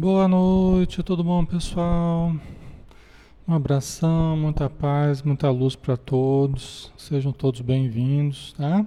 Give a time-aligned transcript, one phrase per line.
[0.00, 2.32] Boa noite, tudo bom, pessoal?
[3.48, 6.92] Um abração, muita paz, muita luz para todos.
[6.96, 8.86] Sejam todos bem-vindos, tá?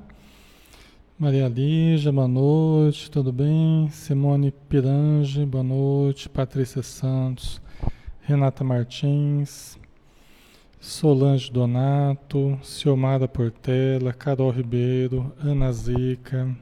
[1.19, 3.89] Maria Lígia, boa noite, tudo bem?
[3.89, 6.29] Simone Pirange, boa noite.
[6.29, 7.61] Patrícia Santos,
[8.21, 9.77] Renata Martins,
[10.79, 16.55] Solange Donato, Ciomara Portela, Carol Ribeiro, Ana Zica,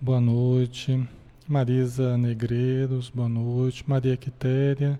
[0.00, 1.08] boa noite.
[1.52, 3.84] Marisa Negreiros, boa noite.
[3.86, 4.98] Maria Quitéria,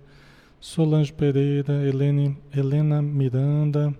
[0.59, 3.91] Solange Pereira, Helene, Helena Miranda,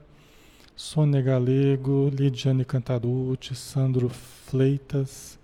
[0.75, 5.39] Sônia Galego, Lidiane Cantarucci, Sandro Fleitas,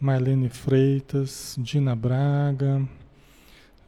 [0.00, 2.82] Marlene Freitas, Dina Braga,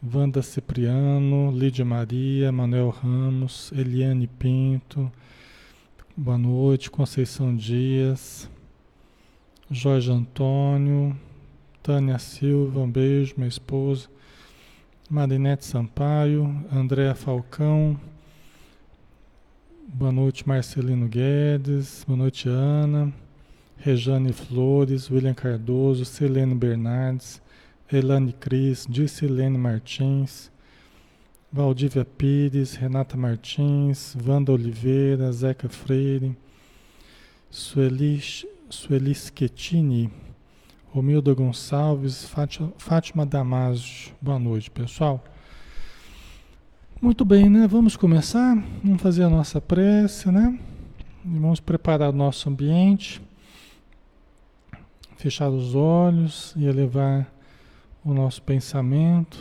[0.00, 5.10] Wanda Cipriano, Lídia Maria, Manuel Ramos, Eliane Pinto,
[6.16, 8.48] boa noite, Conceição Dias,
[9.68, 11.18] Jorge Antônio,
[11.88, 14.10] Tânia Silva, um beijo, minha esposa.
[15.08, 17.98] Marinete Sampaio, Andréa Falcão.
[19.94, 22.04] Boa noite, Marcelino Guedes.
[22.06, 23.10] Boa noite, Ana.
[23.78, 27.40] Rejane Flores, William Cardoso, Selene Bernardes,
[27.90, 30.50] Elane Cris, Dicilene Martins,
[31.50, 36.36] Valdívia Pires, Renata Martins, Wanda Oliveira, Zeca Freire,
[37.50, 38.20] Sueli,
[38.68, 40.10] Sueli Schettini,
[40.98, 42.28] Romilda Gonçalves,
[42.76, 44.12] Fátima Damasio.
[44.20, 45.22] Boa noite, pessoal.
[47.00, 47.68] Muito bem, né?
[47.68, 48.56] Vamos começar.
[48.82, 50.58] Vamos fazer a nossa prece, né?
[51.24, 53.22] E vamos preparar o nosso ambiente.
[55.16, 57.32] Fechar os olhos e elevar
[58.04, 59.38] o nosso pensamento,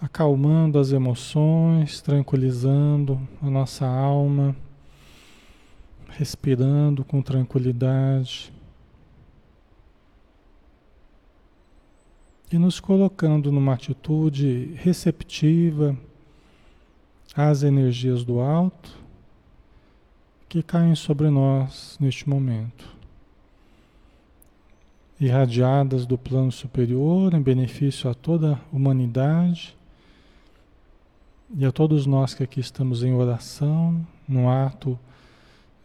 [0.00, 4.56] acalmando as emoções, tranquilizando a nossa alma,
[6.08, 8.50] respirando com tranquilidade
[12.52, 15.96] e nos colocando numa atitude receptiva
[17.34, 18.98] às energias do alto
[20.48, 22.86] que caem sobre nós neste momento.
[25.18, 29.74] Irradiadas do plano superior em benefício a toda a humanidade
[31.56, 34.98] e a todos nós que aqui estamos em oração, no ato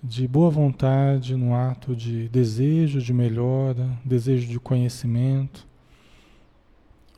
[0.04, 5.67] de boa vontade, no ato de desejo de melhora, desejo de conhecimento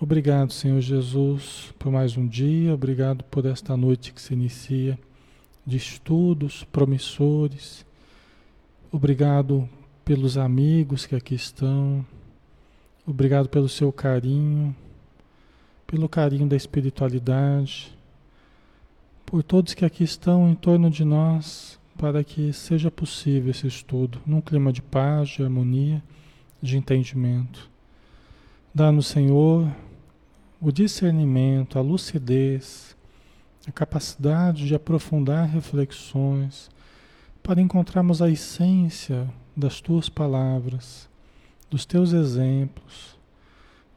[0.01, 4.97] Obrigado, Senhor Jesus, por mais um dia, obrigado por esta noite que se inicia
[5.65, 7.85] de estudos promissores.
[8.89, 9.67] Obrigado
[10.05, 12.05] pelos amigos que aqui estão.
[13.05, 14.73] Obrigado pelo seu carinho,
[15.85, 17.93] pelo carinho da espiritualidade,
[19.25, 24.21] por todos que aqui estão em torno de nós, para que seja possível esse estudo
[24.25, 26.01] num clima de paz, de harmonia,
[26.61, 27.69] de entendimento.
[28.73, 29.69] Dá-nos, Senhor,
[30.61, 32.95] o discernimento, a lucidez,
[33.67, 36.69] a capacidade de aprofundar reflexões
[37.41, 41.09] para encontrarmos a essência das tuas palavras,
[41.69, 43.17] dos teus exemplos,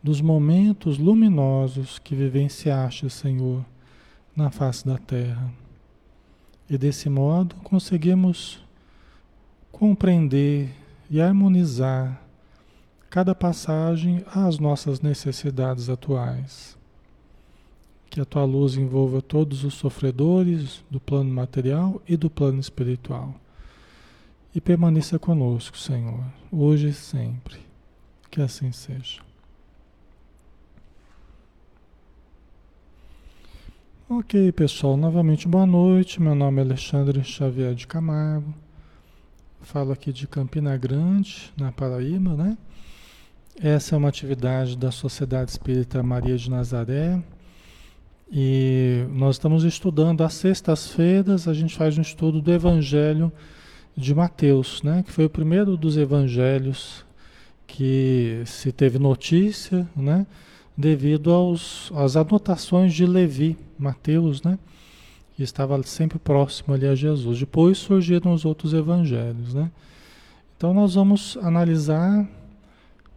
[0.02, 3.64] dos momentos luminosos que vivenciaste, Senhor,
[4.34, 5.52] na face da terra.
[6.68, 8.62] E desse modo conseguimos
[9.70, 10.74] compreender
[11.10, 12.21] e harmonizar
[13.12, 16.78] cada passagem às nossas necessidades atuais.
[18.08, 23.34] Que a tua luz envolva todos os sofredores do plano material e do plano espiritual.
[24.54, 27.58] E permaneça conosco, Senhor, hoje e sempre.
[28.30, 29.20] Que assim seja.
[34.08, 36.18] Ok, pessoal, novamente boa noite.
[36.18, 38.54] Meu nome é Alexandre Xavier de Camargo.
[39.60, 42.56] Falo aqui de Campina Grande, na Paraíba, né?
[43.60, 47.22] Essa é uma atividade da Sociedade Espírita Maria de Nazaré.
[48.30, 53.30] E nós estamos estudando às sextas-feiras, a gente faz um estudo do Evangelho
[53.94, 55.02] de Mateus, né?
[55.02, 57.04] que foi o primeiro dos evangelhos
[57.66, 60.26] que se teve notícia, né?
[60.74, 64.58] devido aos, às anotações de Levi, Mateus, né?
[65.36, 67.40] que estava sempre próximo ali a Jesus.
[67.40, 69.52] Depois surgiram os outros evangelhos.
[69.52, 69.70] Né?
[70.56, 72.26] Então nós vamos analisar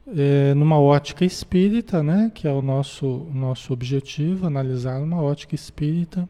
[0.07, 6.27] é, numa ótica espírita, né, que é o nosso, nosso objetivo, analisar numa ótica espírita,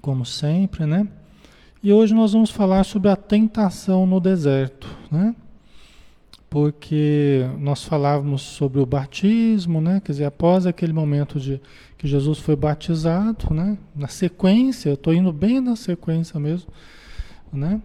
[0.00, 1.06] como sempre, né?
[1.82, 5.34] E hoje nós vamos falar sobre a tentação no deserto, né?
[6.48, 10.00] Porque nós falávamos sobre o batismo, né?
[10.04, 11.60] Quer dizer, após aquele momento de
[11.98, 13.76] que Jesus foi batizado, né?
[13.96, 16.70] Na sequência, eu estou indo bem na sequência mesmo,
[17.52, 17.80] né?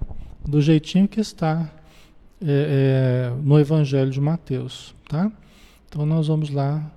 [0.45, 1.71] Do jeitinho que está
[2.41, 5.31] é, é, no Evangelho de Mateus, tá?
[5.87, 6.91] Então nós vamos lá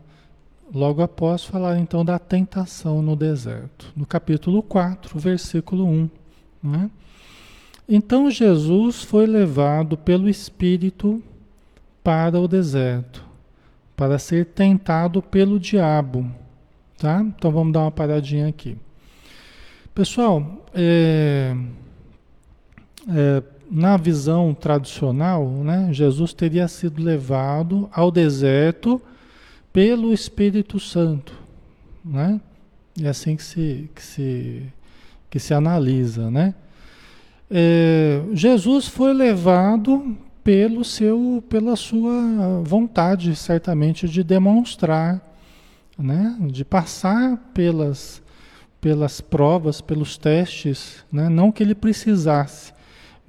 [0.73, 6.11] logo após falar então da tentação no deserto, no capítulo 4, versículo 1.
[6.63, 6.91] Né?
[7.89, 11.23] Então Jesus foi levado pelo Espírito
[12.05, 13.25] para o deserto,
[13.97, 16.31] para ser tentado pelo diabo.
[16.99, 17.21] Tá?
[17.21, 18.77] Então vamos dar uma paradinha aqui.
[19.95, 21.55] Pessoal, é,
[23.09, 29.01] é, na visão tradicional, né, Jesus teria sido levado ao deserto
[29.73, 31.33] pelo Espírito Santo.
[32.05, 32.41] Né?
[33.01, 34.63] É assim que se, que se,
[35.31, 36.31] que se analisa.
[36.31, 36.55] Né?
[37.51, 45.21] É, Jesus foi levado pelo seu, pela sua vontade, certamente, de demonstrar,
[45.97, 46.37] né?
[46.41, 48.23] de passar pelas,
[48.81, 51.29] pelas provas, pelos testes, né?
[51.29, 52.73] não que ele precisasse,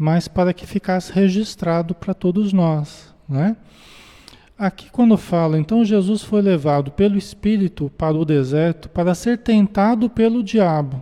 [0.01, 3.13] mas para que ficasse registrado para todos nós.
[3.29, 3.55] Né?
[4.57, 10.09] Aqui, quando fala, então Jesus foi levado pelo Espírito para o deserto para ser tentado
[10.09, 10.99] pelo diabo.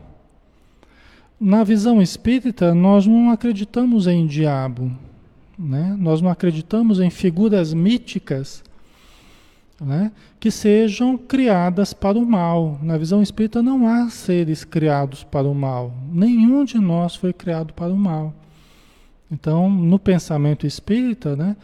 [1.40, 4.92] Na visão espírita, nós não acreditamos em diabo,
[5.58, 5.96] né?
[5.98, 8.62] nós não acreditamos em figuras míticas
[9.80, 10.12] né?
[10.42, 12.78] que sejam criadas para o mal.
[12.84, 15.94] Na visão espírita, não há seres criados para o mal.
[16.12, 18.34] Nenhum de nós foi criado para o mal.
[19.32, 21.56] Então, no pensamento espírita, né?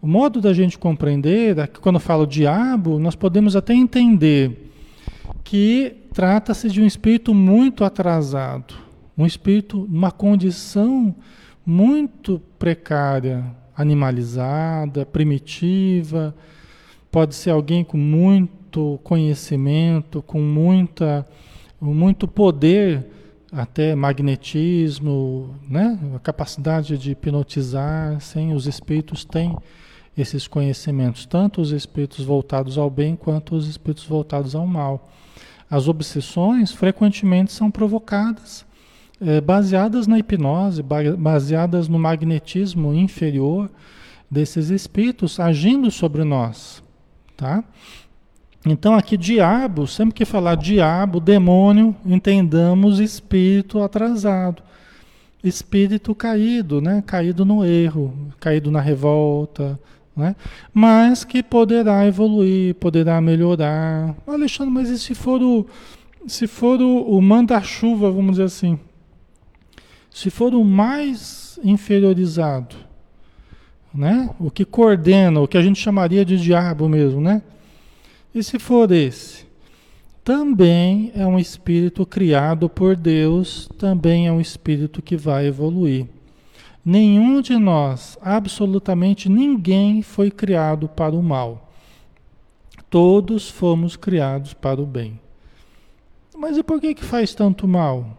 [0.00, 4.70] O modo da gente compreender, é que quando eu falo diabo, nós podemos até entender
[5.42, 8.74] que trata-se de um espírito muito atrasado,
[9.16, 11.14] um espírito, uma condição
[11.64, 13.44] muito precária,
[13.74, 16.34] animalizada, primitiva.
[17.10, 21.26] Pode ser alguém com muito conhecimento, com muita,
[21.80, 23.06] muito poder,
[23.54, 25.98] até magnetismo, né?
[26.14, 29.56] a capacidade de hipnotizar, sim, os espíritos têm
[30.18, 35.08] esses conhecimentos, tanto os espíritos voltados ao bem quanto os espíritos voltados ao mal.
[35.70, 38.64] As obsessões frequentemente são provocadas,
[39.20, 43.70] é, baseadas na hipnose, baseadas no magnetismo inferior
[44.30, 46.82] desses espíritos agindo sobre nós,
[47.36, 47.62] tá?
[48.66, 54.62] Então aqui diabo, sempre que falar diabo, demônio, entendamos espírito atrasado,
[55.42, 57.02] espírito caído, né?
[57.06, 59.78] Caído no erro, caído na revolta,
[60.16, 60.34] né?
[60.72, 64.14] mas que poderá evoluir, poderá melhorar.
[64.26, 65.66] Alexandre, mas e se for o,
[66.26, 68.78] se for o, o manda-chuva, vamos dizer assim?
[70.08, 72.76] Se for o mais inferiorizado,
[73.92, 74.30] né?
[74.38, 77.42] o que coordena, o que a gente chamaria de diabo mesmo, né?
[78.34, 79.44] E se for esse?
[80.24, 86.06] Também é um espírito criado por Deus, também é um espírito que vai evoluir.
[86.84, 91.72] Nenhum de nós, absolutamente ninguém, foi criado para o mal.
[92.90, 95.20] Todos fomos criados para o bem.
[96.36, 98.18] Mas e por que, que faz tanto mal?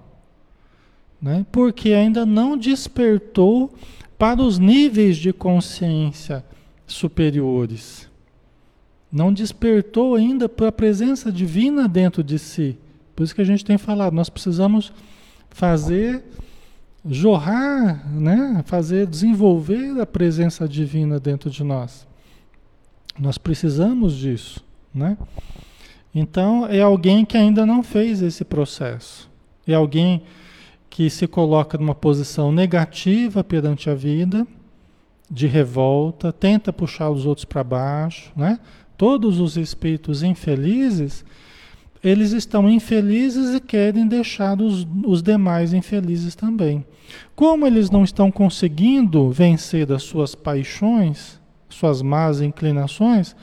[1.21, 1.45] Né?
[1.51, 3.73] Porque ainda não despertou
[4.17, 6.45] para os níveis de consciência
[6.87, 8.09] superiores.
[9.11, 12.77] Não despertou ainda para a presença divina dentro de si.
[13.15, 14.91] Por isso que a gente tem falado, nós precisamos
[15.49, 16.23] fazer
[17.07, 18.63] jorrar, né?
[18.65, 22.07] fazer desenvolver a presença divina dentro de nós.
[23.17, 25.17] Nós precisamos disso, né?
[26.13, 29.29] Então é alguém que ainda não fez esse processo.
[29.65, 30.23] É alguém
[30.89, 34.45] que se coloca numa posição negativa perante a vida,
[35.29, 38.59] de revolta, tenta puxar os outros para baixo, né?
[38.97, 41.25] Todos os espíritos infelizes,
[42.03, 46.85] eles estão infelizes e querem deixar os, os demais infelizes também.
[47.35, 53.35] Como eles não estão conseguindo vencer das suas paixões, suas más inclinações,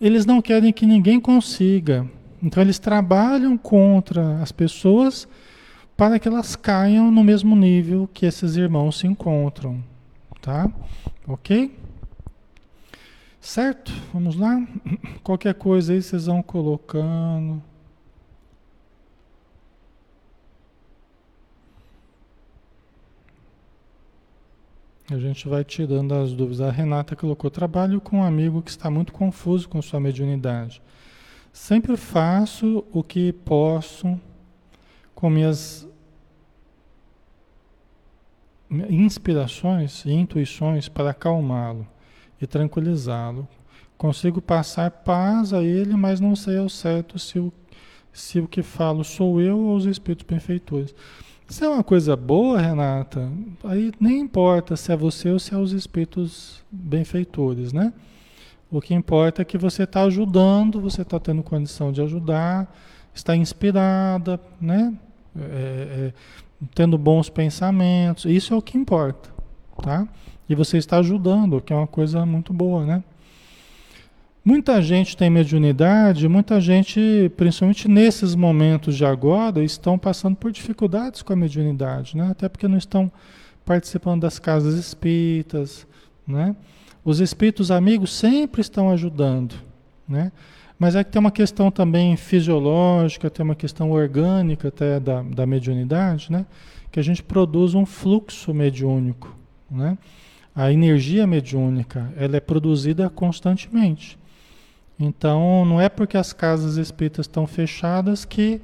[0.00, 2.08] eles não querem que ninguém consiga.
[2.42, 5.28] Então eles trabalham contra as pessoas
[5.96, 9.82] para que elas caiam no mesmo nível que esses irmãos se encontram,
[10.40, 10.70] tá?
[11.26, 11.72] OK?
[13.40, 13.92] Certo?
[14.12, 14.66] Vamos lá?
[15.22, 17.62] Qualquer coisa aí vocês vão colocando.
[25.10, 26.60] A gente vai tirando as dúvidas.
[26.60, 30.82] A Renata colocou: trabalho com um amigo que está muito confuso com sua mediunidade.
[31.52, 34.20] Sempre faço o que posso
[35.14, 35.88] com minhas
[38.70, 41.86] inspirações e intuições para acalmá-lo
[42.40, 43.48] e tranquilizá-lo.
[43.96, 47.52] Consigo passar paz a ele, mas não sei ao certo se o,
[48.12, 50.94] se o que falo sou eu ou os espíritos benfeitores.
[51.48, 53.32] Se é uma coisa boa, Renata,
[53.64, 57.92] aí nem importa se é você ou se é os espíritos benfeitores, né?
[58.70, 62.70] O que importa é que você está ajudando, você está tendo condição de ajudar,
[63.14, 64.94] está inspirada, né?
[65.34, 66.12] É, é,
[66.74, 68.26] tendo bons pensamentos.
[68.26, 69.30] Isso é o que importa,
[69.82, 70.06] tá?
[70.48, 73.02] E você está ajudando, que é uma coisa muito boa, né?
[74.44, 81.20] Muita gente tem mediunidade, muita gente, principalmente nesses momentos de agora, estão passando por dificuldades
[81.20, 82.28] com a mediunidade, né?
[82.30, 83.12] Até porque não estão
[83.62, 85.86] participando das casas espíritas,
[86.26, 86.56] né?
[87.04, 89.54] Os espíritos amigos sempre estão ajudando,
[90.08, 90.32] né?
[90.78, 95.44] Mas é que tem uma questão também fisiológica, tem uma questão orgânica até da, da
[95.44, 96.46] mediunidade, né?
[96.90, 99.36] Que a gente produz um fluxo mediúnico,
[99.70, 99.98] né?
[100.54, 104.18] A energia mediúnica, ela é produzida constantemente.
[104.98, 108.60] Então, não é porque as casas espíritas estão fechadas que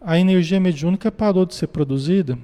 [0.00, 2.36] a energia mediúnica parou de ser produzida.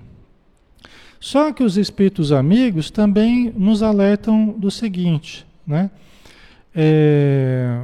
[1.18, 5.90] Só que os espíritos amigos também nos alertam do seguinte, né?
[6.74, 7.80] É,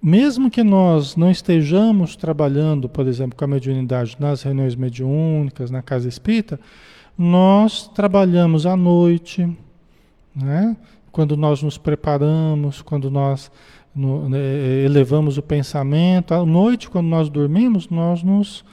[0.00, 5.82] mesmo que nós não estejamos trabalhando, por exemplo, com a mediunidade nas reuniões mediúnicas, na
[5.82, 6.60] casa espírita,
[7.16, 9.48] nós trabalhamos à noite,
[10.38, 10.76] né?
[11.18, 13.50] quando nós nos preparamos, quando nós
[13.94, 14.38] no, né,
[14.84, 16.32] elevamos o pensamento.
[16.32, 18.64] À noite, quando nós dormimos, nós nos,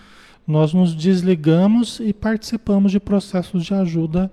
[0.46, 4.32] nós nos desligamos e participamos de processos de ajuda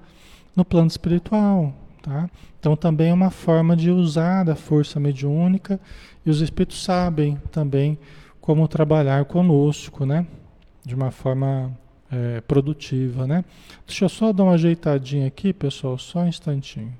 [0.54, 1.72] no plano espiritual.
[2.02, 2.28] Tá?
[2.58, 5.80] Então, também é uma forma de usar a força mediúnica
[6.26, 7.98] e os espíritos sabem também
[8.40, 10.26] como trabalhar conosco, né?
[10.84, 11.72] De uma forma
[12.10, 13.44] é, produtiva, né?
[13.86, 16.92] Deixa eu só dar uma ajeitadinha aqui, pessoal, só um instantinho.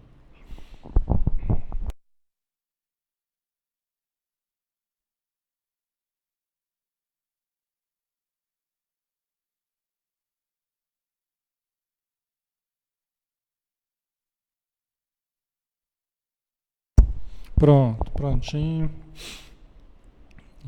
[17.62, 18.90] Pronto, prontinho.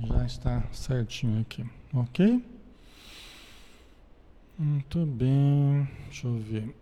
[0.01, 2.41] Já está certinho aqui, ok?
[4.57, 6.73] Muito bem, deixa eu ver.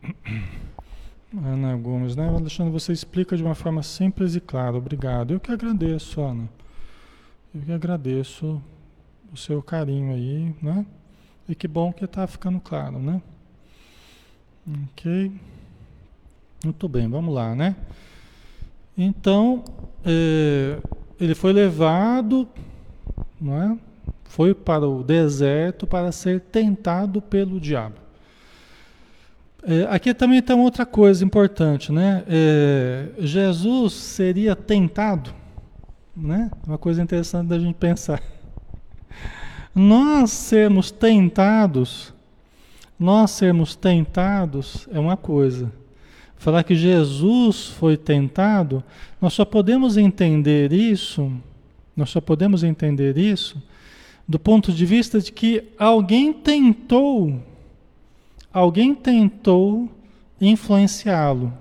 [1.42, 2.28] Ana Gomes, né?
[2.28, 4.76] Alexandre, você explica de uma forma simples e clara.
[4.76, 5.32] Obrigado.
[5.32, 6.46] Eu que agradeço, Ana.
[7.54, 8.62] Eu que agradeço
[9.32, 10.84] o seu carinho aí, né?
[11.48, 13.22] E que bom que está ficando claro, né?
[14.90, 15.32] Ok.
[16.62, 17.74] Muito bem, vamos lá, né?
[18.96, 19.64] Então,
[20.04, 20.78] é,
[21.18, 22.48] ele foi levado,
[23.42, 23.76] é?
[24.24, 27.96] foi para o deserto para ser tentado pelo diabo.
[29.62, 32.24] É, aqui também tem outra coisa importante, né?
[32.26, 35.32] É, Jesus seria tentado,
[36.16, 36.50] né?
[36.66, 38.20] Uma coisa interessante da gente pensar.
[39.74, 42.12] Nós sermos tentados,
[42.98, 45.72] nós sermos tentados é uma coisa
[46.42, 48.82] falar que Jesus foi tentado,
[49.20, 51.32] nós só podemos entender isso,
[51.96, 53.62] nós só podemos entender isso
[54.26, 57.40] do ponto de vista de que alguém tentou,
[58.52, 59.88] alguém tentou
[60.40, 61.52] influenciá-lo.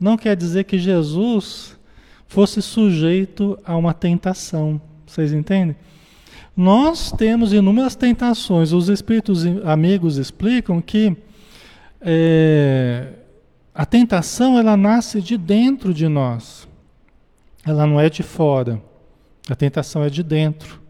[0.00, 1.78] Não quer dizer que Jesus
[2.26, 4.80] fosse sujeito a uma tentação.
[5.06, 5.76] Vocês entendem?
[6.56, 8.72] Nós temos inúmeras tentações.
[8.72, 11.16] Os espíritos amigos explicam que
[12.00, 13.12] é,
[13.78, 16.66] a tentação ela nasce de dentro de nós.
[17.64, 18.82] Ela não é de fora.
[19.48, 20.80] A tentação é de dentro.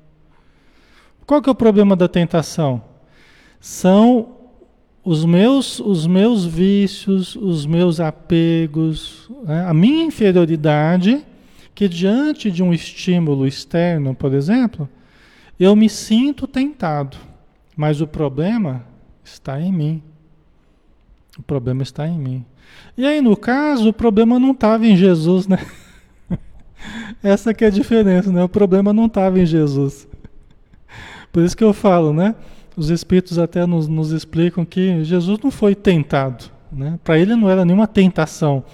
[1.26, 2.82] Qual que é o problema da tentação?
[3.60, 4.36] São
[5.04, 9.66] os meus, os meus vícios, os meus apegos, né?
[9.66, 11.22] a minha inferioridade,
[11.74, 14.88] que diante de um estímulo externo, por exemplo,
[15.60, 17.18] eu me sinto tentado.
[17.76, 18.82] Mas o problema
[19.22, 20.02] está em mim.
[21.38, 22.46] O problema está em mim.
[22.96, 25.58] E aí, no caso, o problema não estava em Jesus, né?
[27.22, 28.42] Essa que é a diferença, né?
[28.42, 30.08] O problema não estava em Jesus.
[31.32, 32.34] Por isso que eu falo, né?
[32.76, 36.98] Os espíritos até nos, nos explicam que Jesus não foi tentado, né?
[37.04, 38.64] Para ele não era nenhuma tentação.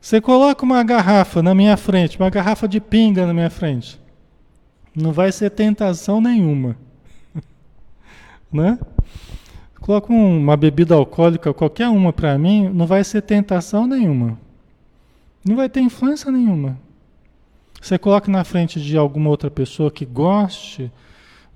[0.00, 4.00] Você coloca uma garrafa na minha frente, uma garrafa de pinga na minha frente,
[4.94, 6.76] não vai ser tentação nenhuma,
[8.50, 8.78] né?
[9.80, 14.38] Coloca uma bebida alcoólica, qualquer uma para mim, não vai ser tentação nenhuma.
[15.44, 16.78] Não vai ter influência nenhuma.
[17.80, 20.92] Você coloca na frente de alguma outra pessoa que goste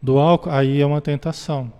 [0.00, 1.70] do álcool, aí é uma tentação.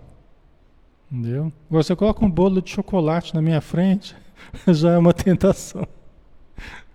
[1.11, 1.51] Entendeu?
[1.67, 4.15] Agora você coloca um bolo de chocolate na minha frente,
[4.67, 5.87] já é uma tentação.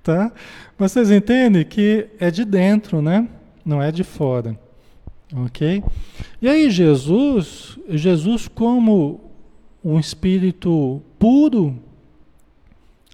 [0.03, 0.33] Tá?
[0.79, 3.29] Mas vocês entendem que é de dentro, né?
[3.63, 4.59] Não é de fora.
[5.31, 5.85] OK?
[6.41, 9.30] E aí Jesus, Jesus como
[9.85, 11.79] um espírito puro,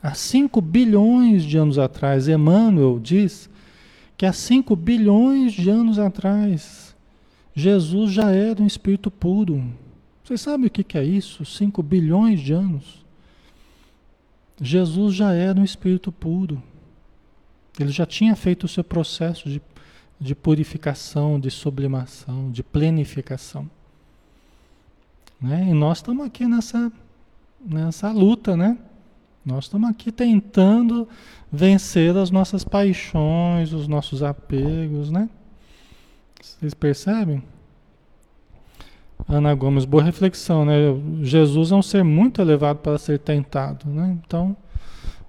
[0.02, 3.49] há 5 bilhões de anos atrás, Emmanuel diz
[4.16, 6.94] que há 5 bilhões de anos atrás,
[7.54, 9.64] Jesus já era um espírito puro.
[10.25, 11.44] Vocês sabem o que é isso?
[11.44, 13.04] 5 bilhões de anos.
[14.61, 16.62] Jesus já era um espírito puro.
[17.78, 19.61] Ele já tinha feito o seu processo de,
[20.18, 23.70] de purificação, de sublimação, de plenificação.
[25.40, 25.68] Né?
[25.70, 26.90] E nós estamos aqui nessa,
[27.64, 28.78] nessa luta, né?
[29.44, 31.08] Nós estamos aqui tentando
[31.52, 35.28] vencer as nossas paixões, os nossos apegos, né?
[36.40, 37.42] Vocês percebem?
[39.28, 40.74] Ana Gomes, boa reflexão, né?
[41.22, 44.18] Jesus é um ser muito elevado para ser tentado, né?
[44.24, 44.56] Então,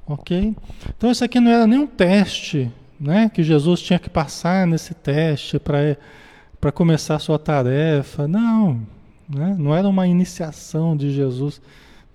[0.05, 0.55] ok?
[0.97, 3.29] Então isso aqui não era nem um teste, né?
[3.29, 8.27] Que Jesus tinha que passar nesse teste para começar a sua tarefa.
[8.27, 8.81] Não,
[9.29, 9.55] né?
[9.57, 11.61] Não era uma iniciação de Jesus.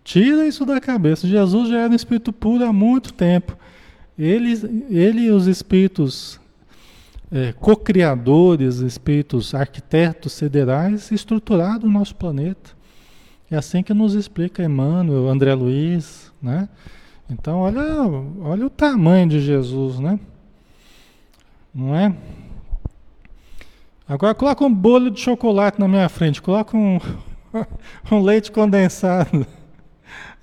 [0.04, 1.26] Tira isso da cabeça.
[1.26, 3.56] Jesus já era um espírito puro há muito tempo.
[4.18, 6.40] Ele, ele e os espíritos
[7.30, 12.70] é, co-criadores, espíritos arquitetos siderais estruturaram o nosso planeta.
[13.50, 16.68] É assim que nos explica Emmanuel, André Luiz, né?
[17.30, 17.82] Então, olha,
[18.40, 20.18] olha o tamanho de Jesus, né?
[21.74, 22.14] Não é?
[24.12, 27.00] Agora coloca um bolo de chocolate na minha frente, coloca um,
[28.12, 29.46] um leite condensado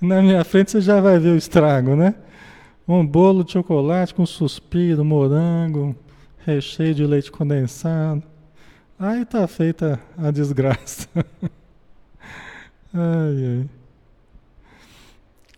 [0.00, 2.16] na minha frente, você já vai ver o estrago, né?
[2.88, 5.94] Um bolo de chocolate com suspiro, morango,
[6.44, 8.24] recheio de leite condensado.
[8.98, 11.06] Aí tá feita a desgraça.
[12.92, 13.66] ai, ai.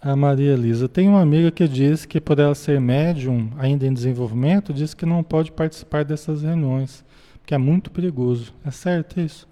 [0.02, 0.86] A Maria Elisa.
[0.86, 5.06] Tem uma amiga que diz que por ela ser médium, ainda em desenvolvimento, diz que
[5.06, 7.02] não pode participar dessas reuniões,
[7.42, 8.54] porque é muito perigoso.
[8.64, 9.46] É certo isso?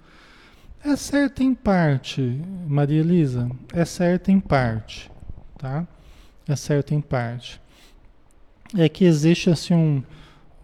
[0.82, 3.50] É certo em parte, Maria Elisa.
[3.74, 5.10] É certo em parte,
[5.58, 5.86] tá?
[6.48, 7.60] É certo em parte.
[8.74, 10.02] É que existe assim um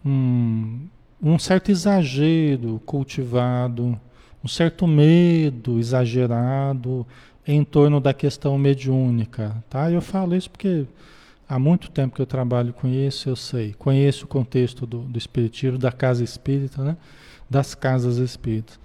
[0.06, 0.88] um,
[1.20, 4.00] um certo exagero cultivado,
[4.42, 7.04] um certo medo exagerado
[7.46, 9.90] em torno da questão mediúnica, tá?
[9.90, 10.86] Eu falo isso porque
[11.48, 15.18] há muito tempo que eu trabalho com isso, eu sei, conheço o contexto do, do
[15.18, 16.96] espiritismo, da casa espírita, né?
[17.48, 18.78] Das casas espíritas.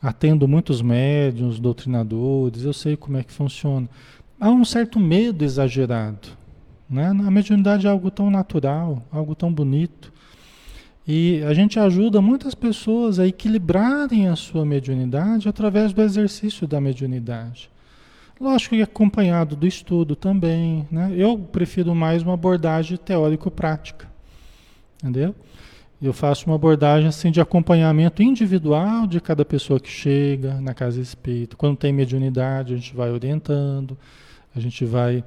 [0.00, 3.88] Atendo muitos médiums, doutrinadores, eu sei como é que funciona.
[4.40, 6.28] Há um certo medo exagerado,
[6.88, 7.08] né?
[7.08, 10.12] A mediunidade é algo tão natural, algo tão bonito,
[11.06, 16.80] e a gente ajuda muitas pessoas a equilibrarem a sua mediunidade através do exercício da
[16.80, 17.70] mediunidade.
[18.40, 21.12] Lógico que acompanhado do estudo também, né?
[21.16, 24.08] Eu prefiro mais uma abordagem teórico-prática,
[25.02, 25.34] entendeu?
[26.00, 31.00] Eu faço uma abordagem assim de acompanhamento individual de cada pessoa que chega na casa
[31.00, 31.56] espírita.
[31.56, 33.98] Quando tem mediunidade, a gente vai orientando,
[34.54, 35.24] a gente vai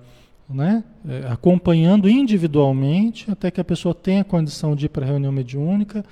[0.53, 0.83] né?
[1.07, 6.03] É, acompanhando individualmente até que a pessoa tenha condição de ir para a reunião mediúnica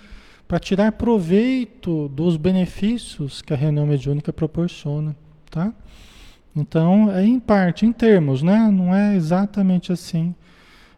[0.48, 5.16] para tirar proveito dos benefícios que a reunião mediúnica proporciona,
[5.52, 5.74] tá?
[6.56, 8.70] Então, é em parte, em termos, né?
[8.72, 10.34] Não é exatamente assim.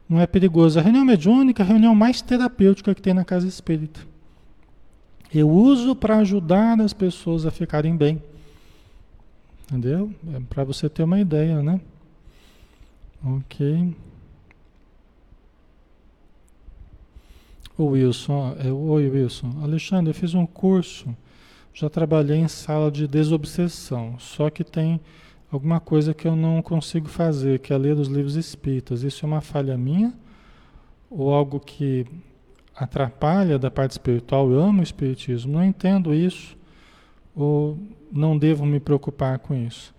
[0.07, 0.79] Não é perigoso.
[0.79, 4.01] A reunião mediúnica é a reunião mais terapêutica que tem na casa espírita.
[5.33, 8.21] Eu uso para ajudar as pessoas a ficarem bem.
[9.67, 10.11] Entendeu?
[10.33, 11.79] É para você ter uma ideia, né?
[13.23, 13.95] Ok.
[17.77, 19.53] O Wilson, é, oi Wilson.
[19.63, 21.15] Alexandre, eu fiz um curso,
[21.73, 24.99] já trabalhei em sala de desobsessão, só que tem
[25.51, 29.03] alguma coisa que eu não consigo fazer, que é ler os livros espíritas.
[29.03, 30.13] Isso é uma falha minha?
[31.09, 32.05] Ou algo que
[32.75, 34.49] atrapalha da parte espiritual?
[34.49, 36.57] Eu amo o espiritismo, não entendo isso,
[37.35, 37.77] ou
[38.11, 39.93] não devo me preocupar com isso?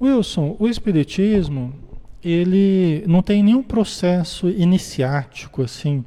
[0.00, 1.74] Wilson, o espiritismo
[2.22, 6.04] ele não tem nenhum processo iniciático assim,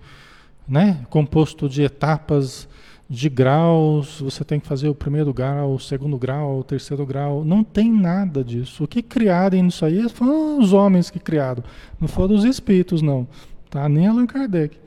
[0.67, 1.05] né?
[1.09, 2.67] Composto de etapas
[3.09, 7.43] de graus, você tem que fazer o primeiro grau, o segundo grau, o terceiro grau,
[7.43, 8.83] não tem nada disso.
[8.83, 11.63] O que criaram isso aí foram os homens que criaram,
[11.99, 13.27] não foram os espíritos não,
[13.69, 13.87] tá?
[13.87, 14.77] Nem Allan Kardec.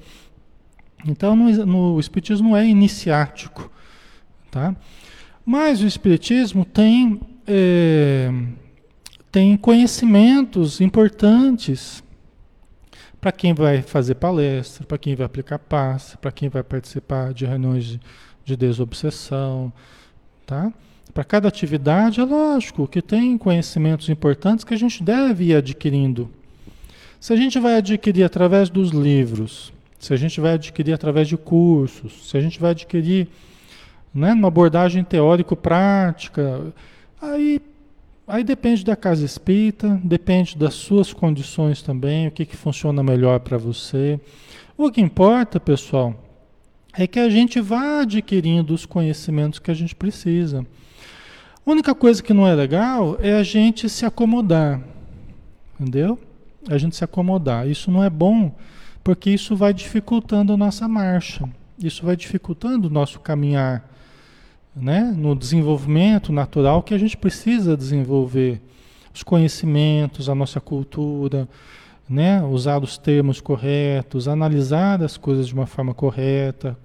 [1.06, 3.70] Então no, no, o espiritismo é iniciático,
[4.50, 4.74] tá?
[5.44, 8.32] Mas o espiritismo tem é,
[9.30, 12.02] tem conhecimentos importantes
[13.26, 17.44] para quem vai fazer palestra, para quem vai aplicar passe, para quem vai participar de
[17.44, 18.00] reuniões de,
[18.44, 19.72] de desobsessão,
[20.46, 20.72] tá?
[21.12, 26.30] Para cada atividade, é lógico que tem conhecimentos importantes que a gente deve ir adquirindo.
[27.18, 31.36] Se a gente vai adquirir através dos livros, se a gente vai adquirir através de
[31.36, 33.26] cursos, se a gente vai adquirir
[34.14, 36.72] né, uma abordagem teórico-prática,
[37.20, 37.60] aí
[38.28, 43.38] Aí depende da casa espírita, depende das suas condições também, o que, que funciona melhor
[43.38, 44.18] para você.
[44.76, 46.12] O que importa, pessoal,
[46.92, 50.66] é que a gente vá adquirindo os conhecimentos que a gente precisa.
[51.64, 54.80] A única coisa que não é legal é a gente se acomodar.
[55.78, 56.18] Entendeu?
[56.68, 57.68] A gente se acomodar.
[57.68, 58.56] Isso não é bom,
[59.04, 61.48] porque isso vai dificultando a nossa marcha.
[61.78, 63.88] Isso vai dificultando o nosso caminhar,
[64.76, 65.14] né?
[65.16, 68.60] No desenvolvimento natural que a gente precisa desenvolver
[69.14, 71.48] os conhecimentos, a nossa cultura,
[72.08, 72.42] né?
[72.44, 76.76] Usar os termos corretos, analisar as coisas de uma forma correta.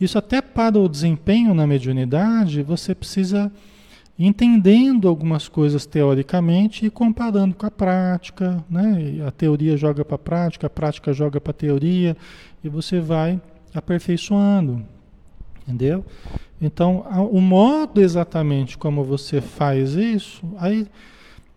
[0.00, 3.52] Isso até para o desempenho na mediunidade, você precisa
[4.18, 9.22] entendendo algumas coisas teoricamente e comparando com a prática, né?
[9.26, 12.16] A teoria joga para a prática, a prática joga para a teoria
[12.62, 13.40] e você vai
[13.74, 14.84] aperfeiçoando,
[15.66, 16.04] entendeu?
[16.60, 20.86] Então, o modo exatamente como você faz isso, aí,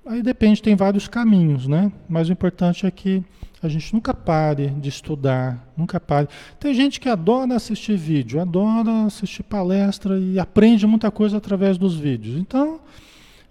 [0.06, 1.92] aí depende, tem vários caminhos, né?
[2.10, 3.24] Mas o importante é que
[3.62, 6.28] a gente nunca pare de estudar, nunca pare.
[6.60, 11.96] Tem gente que adora assistir vídeo, adora assistir palestra e aprende muita coisa através dos
[11.96, 12.38] vídeos.
[12.38, 12.80] Então,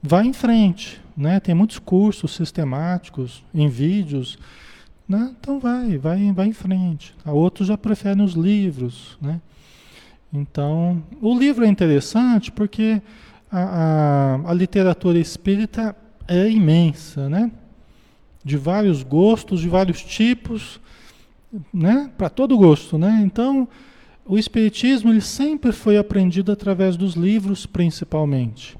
[0.02, 1.40] vai em frente, né?
[1.40, 4.38] Tem muitos cursos sistemáticos em vídeos,
[5.08, 5.34] né?
[5.40, 7.14] Então vai, vai, vai em frente.
[7.24, 9.40] Outros já preferem os livros, né?
[10.32, 13.00] Então, o livro é interessante porque
[13.50, 13.60] a,
[14.44, 15.96] a, a literatura espírita
[16.28, 17.50] é imensa, né?
[18.46, 20.80] de vários gostos, de vários tipos,
[21.74, 22.08] né?
[22.16, 23.20] Para todo gosto, né?
[23.24, 23.66] Então,
[24.24, 28.78] o espiritismo ele sempre foi aprendido através dos livros, principalmente.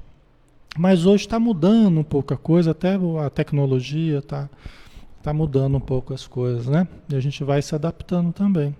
[0.77, 4.49] Mas hoje está mudando um pouco a coisa, até a tecnologia está
[5.21, 6.87] tá mudando um pouco as coisas, né?
[7.09, 8.73] E a gente vai se adaptando também,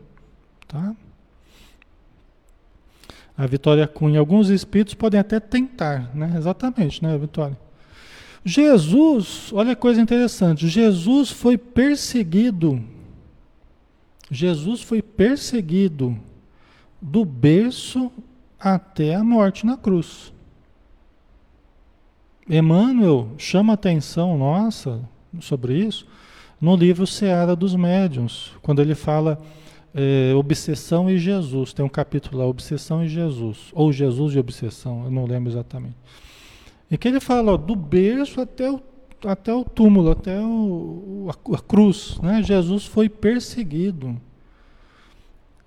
[0.70, 0.96] tá?
[3.38, 6.34] A Vitória Cunha, alguns espíritos podem até tentar, né?
[6.36, 7.58] Exatamente, né, Vitória?
[8.44, 12.82] Jesus, olha que coisa interessante, Jesus foi perseguido.
[14.32, 16.18] Jesus foi perseguido
[17.02, 18.12] do berço
[18.60, 20.34] até a morte na cruz.
[22.50, 25.02] Emmanuel chama atenção nossa
[25.42, 26.08] sobre isso
[26.60, 29.40] no livro Seara dos Médiuns, quando ele fala
[29.98, 31.74] é, Obsessão e Jesus.
[31.74, 35.96] Tem um capítulo lá, Obsessão e Jesus, ou Jesus e Obsessão, eu não lembro exatamente.
[36.90, 38.80] E que ele fala, ó, do berço até o,
[39.26, 42.20] até o túmulo, até o, a, a cruz.
[42.22, 42.44] Né?
[42.44, 44.16] Jesus foi perseguido.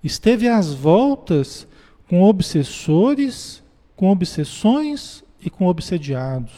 [0.03, 1.67] Esteve às voltas
[2.09, 3.63] com obsessores,
[3.97, 6.53] com obsessões e com obsediados.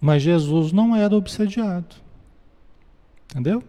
[0.00, 2.02] Mas Jesus não era obsediado.
[3.32, 3.62] Entendeu?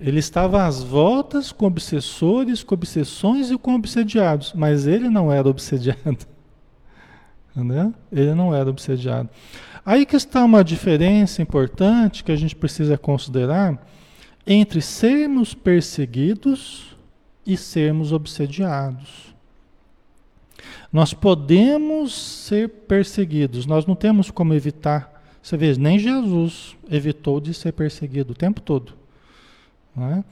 [0.00, 5.48] Ele estava às voltas com obsessores, com obsessões e com obsediados, mas ele não era
[5.48, 6.18] obsediado.
[7.54, 7.92] Entendeu?
[8.10, 9.28] Ele não era obsediado.
[9.84, 13.86] Aí que está uma diferença importante que a gente precisa considerar
[14.46, 16.96] entre sermos perseguidos
[17.44, 19.34] e sermos obsediados.
[20.90, 25.17] Nós podemos ser perseguidos, nós não temos como evitar.
[25.42, 28.98] Você vê, nem Jesus evitou de ser perseguido o tempo todo
[29.98, 30.24] né?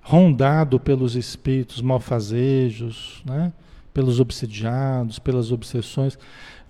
[0.00, 3.52] rondado pelos espíritos malfazejos, né?
[3.92, 6.18] pelos obsediados, pelas obsessões,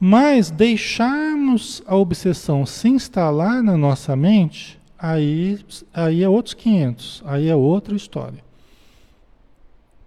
[0.00, 5.60] mas deixarmos a obsessão se instalar na nossa mente, aí,
[5.92, 8.42] aí é outros 500, aí é outra história.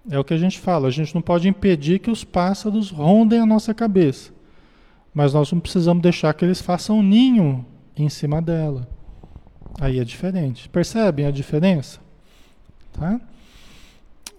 [0.10, 3.39] É o que a gente fala, a gente não pode impedir que os pássaros rondem
[3.39, 4.32] a nossa cabeça,
[5.13, 8.88] mas nós não precisamos deixar que eles façam ninho em cima dela.
[9.80, 10.69] Aí é diferente.
[10.69, 12.00] Percebem a diferença?
[12.93, 13.19] Tá?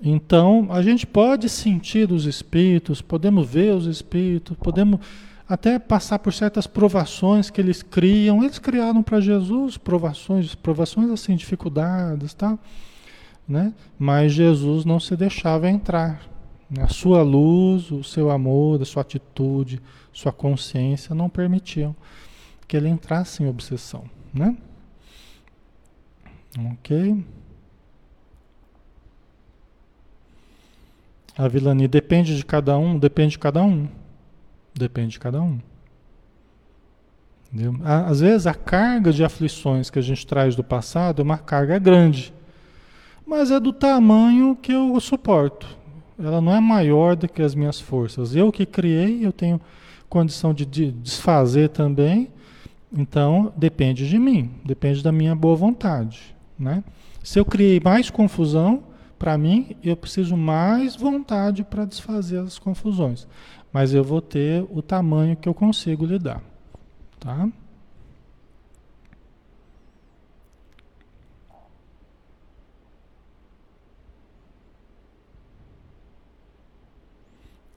[0.02, 4.98] Então, a gente pode sentir os espíritos, podemos ver os espíritos, podemos
[5.48, 8.42] até passar por certas provações que eles criam.
[8.42, 12.58] Eles criaram para Jesus provações, provações assim, dificuldades, tá?
[13.46, 13.72] Né?
[13.98, 16.22] Mas Jesus não se deixava entrar.
[16.80, 19.80] A sua luz, o seu amor, a sua atitude,
[20.12, 21.94] sua consciência não permitiam
[22.68, 24.57] que ele entrasse em obsessão, né?
[26.72, 27.25] Ok?
[31.37, 33.88] A vilania depende de cada um, depende de cada um.
[34.75, 35.59] Depende de cada um.
[37.53, 37.75] Entendeu?
[37.85, 41.79] Às vezes a carga de aflições que a gente traz do passado é uma carga
[41.79, 42.33] grande,
[43.27, 45.77] mas é do tamanho que eu suporto.
[46.18, 48.35] Ela não é maior do que as minhas forças.
[48.35, 49.61] Eu que criei, eu tenho
[50.12, 52.29] condição de, de desfazer também.
[52.92, 56.85] Então depende de mim, depende da minha boa vontade, né?
[57.25, 58.83] Se eu criei mais confusão,
[59.18, 63.27] para mim, eu preciso mais vontade para desfazer as confusões.
[63.72, 66.42] Mas eu vou ter o tamanho que eu consigo lidar.
[67.18, 67.48] Tá?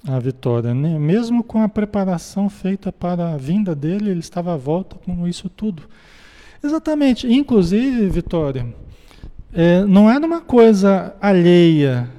[0.07, 0.73] A vitória.
[0.73, 0.97] Né?
[0.99, 5.49] Mesmo com a preparação feita para a vinda dele, ele estava à volta com isso
[5.49, 5.83] tudo.
[6.63, 7.31] Exatamente.
[7.31, 8.73] Inclusive, Vitória,
[9.53, 12.09] é, não era uma coisa alheia.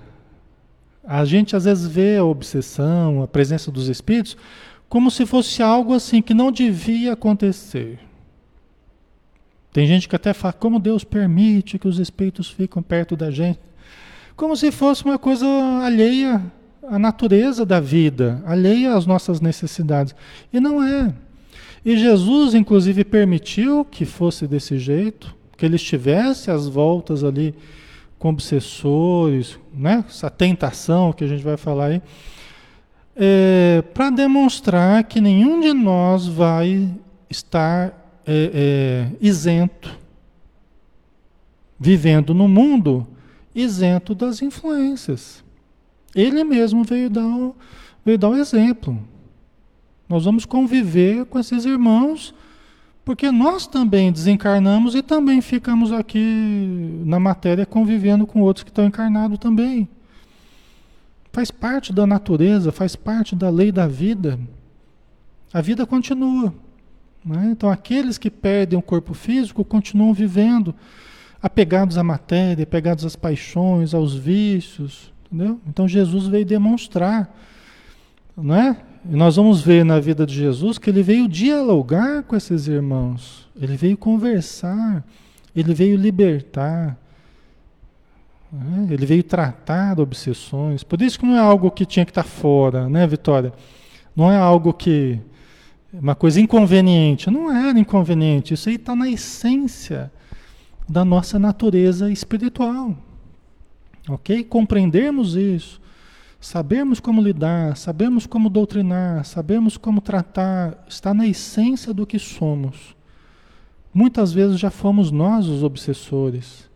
[1.05, 4.37] A gente às vezes vê a obsessão, a presença dos espíritos,
[4.89, 7.99] como se fosse algo assim que não devia acontecer.
[9.73, 13.61] Tem gente que até fala, como Deus permite que os espíritos fiquem perto da gente?
[14.35, 15.47] Como se fosse uma coisa
[15.83, 16.43] alheia
[16.89, 20.15] à natureza da vida, alheia às nossas necessidades.
[20.53, 21.13] E não é.
[21.85, 27.55] E Jesus, inclusive, permitiu que fosse desse jeito, que ele estivesse às voltas ali
[28.19, 30.05] com obsessores, né?
[30.09, 32.03] essa tentação que a gente vai falar aí,
[33.15, 36.91] é, para demonstrar que nenhum de nós vai
[37.31, 39.97] estar é, é, isento,
[41.79, 43.07] vivendo no mundo
[43.55, 45.46] isento das influências.
[46.17, 47.55] Ele mesmo veio dar o,
[48.03, 48.99] veio dar o exemplo.
[50.09, 52.35] Nós vamos conviver com esses irmãos,
[53.05, 58.87] porque nós também desencarnamos e também ficamos aqui na matéria convivendo com outros que estão
[58.87, 59.87] encarnados também.
[61.33, 64.41] Faz parte da natureza, faz parte da lei da vida.
[65.53, 66.55] A vida continua.
[67.23, 67.49] Né?
[67.51, 70.75] Então, aqueles que perdem o corpo físico continuam vivendo
[71.43, 75.13] apegados à matéria, apegados às paixões, aos vícios.
[75.27, 75.61] Entendeu?
[75.67, 77.35] Então, Jesus veio demonstrar.
[78.37, 78.77] Não é?
[79.09, 83.49] E nós vamos ver na vida de Jesus que ele veio dialogar com esses irmãos,
[83.55, 85.05] ele veio conversar,
[85.55, 86.99] ele veio libertar,
[88.53, 88.89] né?
[88.91, 90.83] ele veio tratar obsessões.
[90.83, 93.53] Por isso que não é algo que tinha que estar fora, né, Vitória?
[94.15, 95.21] Não é algo que.
[95.93, 97.31] uma coisa inconveniente.
[97.31, 100.11] Não era inconveniente, isso aí está na essência
[100.89, 102.97] da nossa natureza espiritual.
[104.09, 104.45] Ok?
[104.45, 105.81] Compreendermos isso
[106.41, 112.95] Sabemos como lidar, sabemos como doutrinar, sabemos como tratar, está na essência do que somos.
[113.93, 116.71] Muitas vezes já fomos nós os obsessores.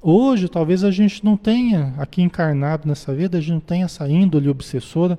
[0.00, 4.08] Hoje, talvez a gente não tenha, aqui encarnado nessa vida, a gente não tenha essa
[4.08, 5.18] índole obsessora,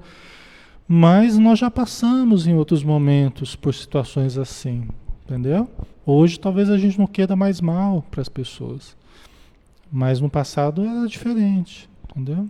[0.87, 4.87] mas nós já passamos em outros momentos por situações assim,
[5.25, 5.67] entendeu?
[6.05, 8.95] Hoje, talvez a gente não queira mais mal para as pessoas,
[9.91, 12.49] mas no passado era diferente, entendeu?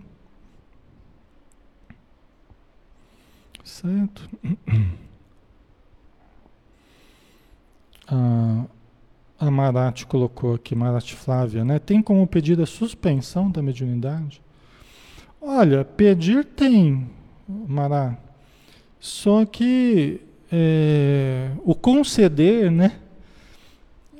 [3.64, 4.28] Certo?
[8.08, 8.64] A,
[9.36, 11.80] a Marate colocou aqui, Marate Flávia, né?
[11.80, 14.40] Tem como pedir a suspensão da mediunidade?
[15.40, 17.10] Olha, pedir tem,
[17.48, 18.16] Mará.
[19.00, 20.20] Só que
[20.50, 23.00] é, o conceder, né?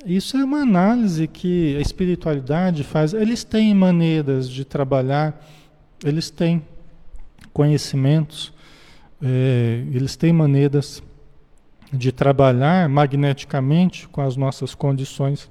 [0.07, 3.13] Isso é uma análise que a espiritualidade faz.
[3.13, 5.45] Eles têm maneiras de trabalhar,
[6.03, 6.65] eles têm
[7.53, 8.53] conhecimentos
[9.21, 11.01] é, eles têm maneiras
[11.91, 15.49] de trabalhar magneticamente com as nossas condições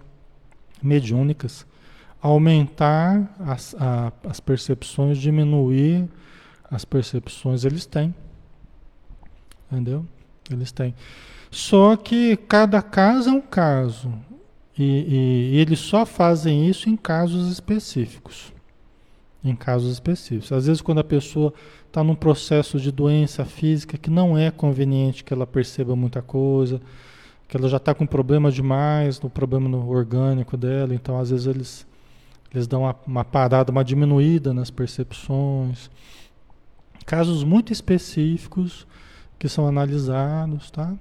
[0.83, 1.67] mediúnicas,
[2.21, 6.09] aumentar as, a, as percepções, diminuir
[6.71, 8.15] as percepções, eles têm.
[9.71, 10.07] Entendeu?
[10.51, 10.95] Eles têm.
[11.51, 14.13] Só que cada caso é um caso.
[14.79, 18.53] E, e, eles só fazem isso em casos específicos.
[19.43, 20.53] Em casos específicos.
[20.53, 21.53] Às vezes, quando a pessoa
[21.87, 26.81] está num processo de doença física que não é conveniente que ela perceba muita coisa,
[27.49, 31.47] que ela já está com problema demais, no problema no orgânico dela, então às vezes
[31.47, 31.87] eles,
[32.53, 35.91] eles dão uma, uma parada, uma diminuída nas percepções.
[37.07, 38.87] Casos muito específicos
[39.39, 40.93] que são analisados, tá?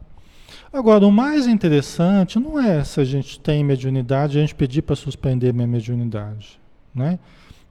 [0.72, 4.96] Agora, o mais interessante não é se a gente tem mediunidade, a gente pedir para
[4.96, 6.60] suspender minha mediunidade,
[6.94, 7.20] né?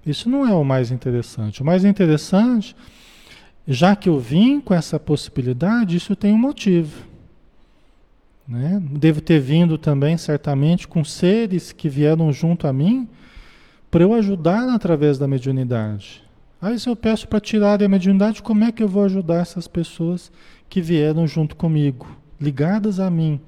[0.07, 1.62] Isso não é o mais interessante.
[1.62, 2.77] O mais interessante
[3.66, 7.07] já que eu vim com essa possibilidade, isso tem um motivo.
[8.47, 8.83] Né?
[8.90, 13.09] Devo ter vindo também, certamente, com seres que vieram junto a mim
[13.90, 16.23] para eu ajudar através da mediunidade.
[16.61, 19.66] Aí, se eu peço para tirar a mediunidade, como é que eu vou ajudar essas
[19.66, 20.31] pessoas
[20.68, 22.07] que vieram junto comigo,
[22.40, 23.40] ligadas a mim?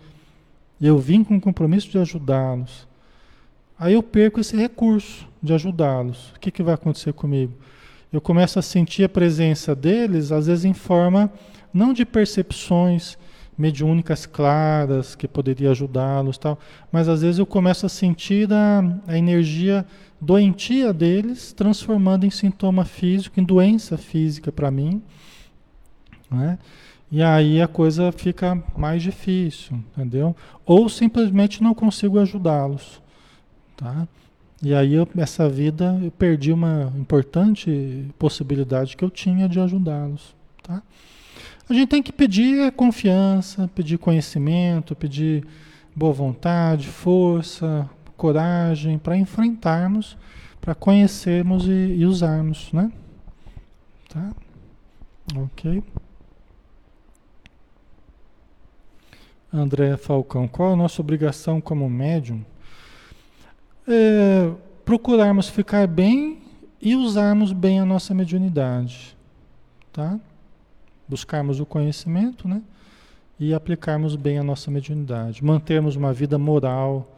[0.80, 2.86] Eu vim com o compromisso de ajudá-los.
[3.78, 6.30] Aí eu perco esse recurso de ajudá-los.
[6.30, 7.52] O que, que vai acontecer comigo?
[8.16, 11.30] eu começo a sentir a presença deles, às vezes em forma
[11.72, 13.18] não de percepções
[13.58, 16.58] mediúnicas claras que poderia ajudá-los, tal,
[16.90, 19.84] mas às vezes eu começo a sentir a, a energia
[20.20, 25.02] doentia deles transformando em sintoma físico, em doença física para mim,
[26.30, 26.58] né?
[27.10, 30.34] E aí a coisa fica mais difícil, entendeu?
[30.64, 33.00] Ou simplesmente não consigo ajudá-los,
[33.76, 34.08] tá?
[34.62, 40.34] E aí eu, essa vida eu perdi uma importante possibilidade que eu tinha de ajudá-los,
[40.62, 40.82] tá?
[41.68, 45.44] A gente tem que pedir confiança, pedir conhecimento, pedir
[45.94, 50.16] boa vontade, força, coragem para enfrentarmos,
[50.60, 52.90] para conhecermos e, e, usarmos, né?
[54.08, 54.30] Tá?
[55.36, 55.82] Ok.
[59.56, 62.44] André Falcão, qual a nossa obrigação como médium?
[63.88, 64.52] É,
[64.84, 66.38] procurarmos ficar bem
[66.80, 69.16] e usarmos bem a nossa mediunidade,
[69.92, 70.18] tá?
[71.08, 72.62] Buscarmos o conhecimento, né?
[73.38, 75.44] E aplicarmos bem a nossa mediunidade.
[75.44, 77.16] Mantermos uma vida moral,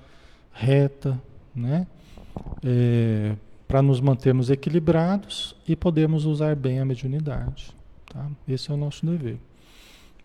[0.53, 1.20] reta,
[1.55, 1.87] né?
[2.64, 3.35] É,
[3.66, 7.74] para nos mantermos equilibrados e podermos usar bem a mediunidade,
[8.07, 8.31] tá?
[8.46, 9.38] Esse é o nosso dever,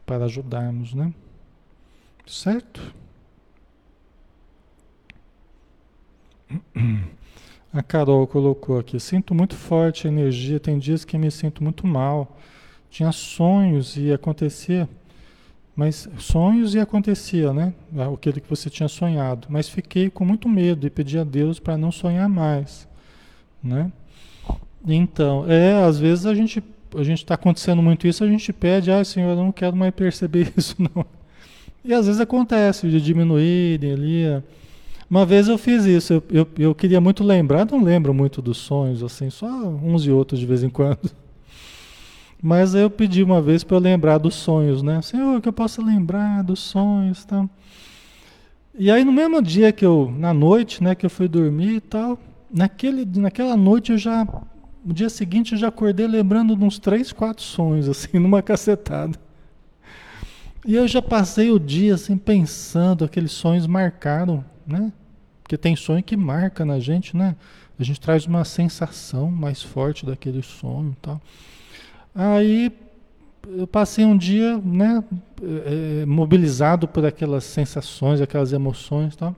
[0.05, 1.13] para ajudarmos, né?
[2.25, 2.93] Certo?
[7.73, 11.87] A Carol colocou aqui: sinto muito forte a energia, tem dias que me sinto muito
[11.87, 12.37] mal.
[12.89, 14.87] Tinha sonhos e acontecia,
[15.75, 17.73] mas sonhos e acontecia, né?
[18.13, 19.47] Aquilo que você tinha sonhado.
[19.49, 22.87] Mas fiquei com muito medo e pedi a Deus para não sonhar mais,
[23.63, 23.91] né?
[24.87, 26.63] Então, é, às vezes a gente
[26.95, 29.93] a gente está acontecendo muito isso, a gente pede, ah, Senhor, eu não quero mais
[29.95, 31.03] perceber isso, não.
[31.83, 34.43] E às vezes acontece de diminuírem ali.
[35.09, 38.57] Uma vez eu fiz isso, eu, eu, eu, queria muito lembrar, não lembro muito dos
[38.57, 41.11] sonhos, assim, só uns e outros de vez em quando.
[42.41, 45.01] Mas eu pedi uma vez para eu lembrar dos sonhos, né?
[45.01, 47.49] Senhor, que eu possa lembrar dos sonhos tal.
[48.77, 51.81] E aí no mesmo dia que eu, na noite, né, que eu fui dormir e
[51.81, 52.17] tal,
[52.51, 54.25] naquele, naquela noite eu já,
[54.83, 59.17] no dia seguinte eu já acordei lembrando de uns três, quatro sonhos, assim, numa cacetada.
[60.65, 64.91] E eu já passei o dia assim pensando, aqueles sonhos marcaram, né?
[65.41, 67.35] Porque tem sonho que marca na gente, né?
[67.77, 71.21] A gente traz uma sensação mais forte daquele sonho e tal.
[72.15, 72.71] Aí
[73.57, 75.03] eu passei um dia, né,
[75.41, 79.35] é, mobilizado por aquelas sensações, aquelas emoções e tal.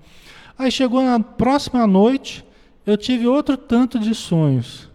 [0.58, 2.46] Aí chegou na próxima noite,
[2.86, 4.90] eu tive outro tanto de sonhos.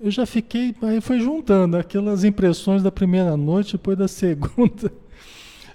[0.00, 4.92] Eu já fiquei, aí foi juntando aquelas impressões da primeira noite, depois da segunda.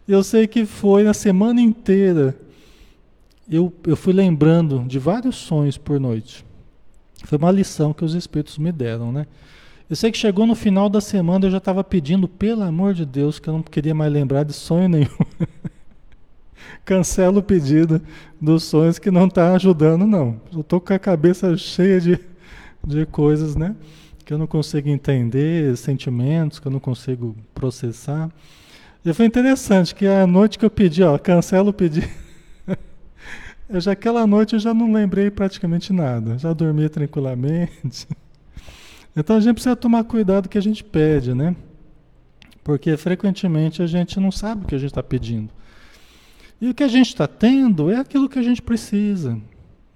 [0.10, 2.36] Eu sei que foi na semana inteira
[3.48, 6.44] eu, eu fui lembrando de vários sonhos por noite.
[7.26, 9.28] Foi uma lição que os espíritos me deram, né?
[9.88, 13.06] Eu sei que chegou no final da semana eu já estava pedindo, pelo amor de
[13.06, 15.08] Deus, que eu não queria mais lembrar de sonho nenhum.
[16.84, 18.02] Cancela o pedido
[18.42, 20.42] dos sonhos que não está ajudando, não.
[20.52, 22.20] Eu estou com a cabeça cheia de,
[22.84, 23.76] de coisas, né?
[24.26, 28.32] Que eu não consigo entender, sentimentos que eu não consigo processar.
[29.04, 32.08] E foi interessante que a noite que eu pedi, ó, cancela o pedido.
[33.70, 38.08] Eu já aquela noite eu já não lembrei praticamente nada, já dormi tranquilamente.
[39.16, 41.56] Então a gente precisa tomar cuidado que a gente pede, né?
[42.64, 45.50] Porque frequentemente a gente não sabe o que a gente está pedindo.
[46.62, 49.38] E o que a gente está tendo é aquilo que a gente precisa,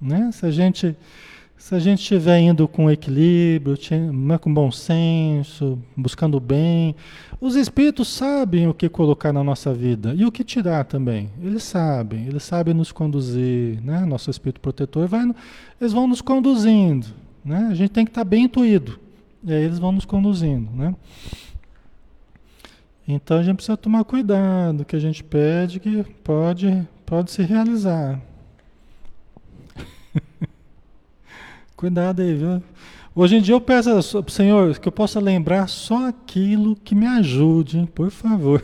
[0.01, 0.32] né?
[0.32, 0.97] Se a gente
[1.58, 3.78] se a gente estiver indo com equilíbrio,
[4.12, 6.95] né, com bom senso, buscando bem,
[7.39, 11.30] os espíritos sabem o que colocar na nossa vida e o que tirar também.
[11.41, 14.06] Eles sabem, eles sabem nos conduzir, né?
[14.06, 15.24] Nosso espírito protetor vai,
[15.80, 17.08] eles vão nos conduzindo,
[17.43, 17.70] né?
[17.72, 18.99] A gente tem que estar bem intuído.
[19.43, 20.95] E aí eles vão nos conduzindo, né?
[23.08, 28.20] Então a gente precisa tomar cuidado, que a gente pede que pode pode se realizar.
[31.84, 32.64] Cuidado aí, viu?
[33.14, 37.06] Hoje em dia eu peço ao Senhor que eu possa lembrar só aquilo que me
[37.06, 37.86] ajude, hein?
[37.86, 38.64] por favor.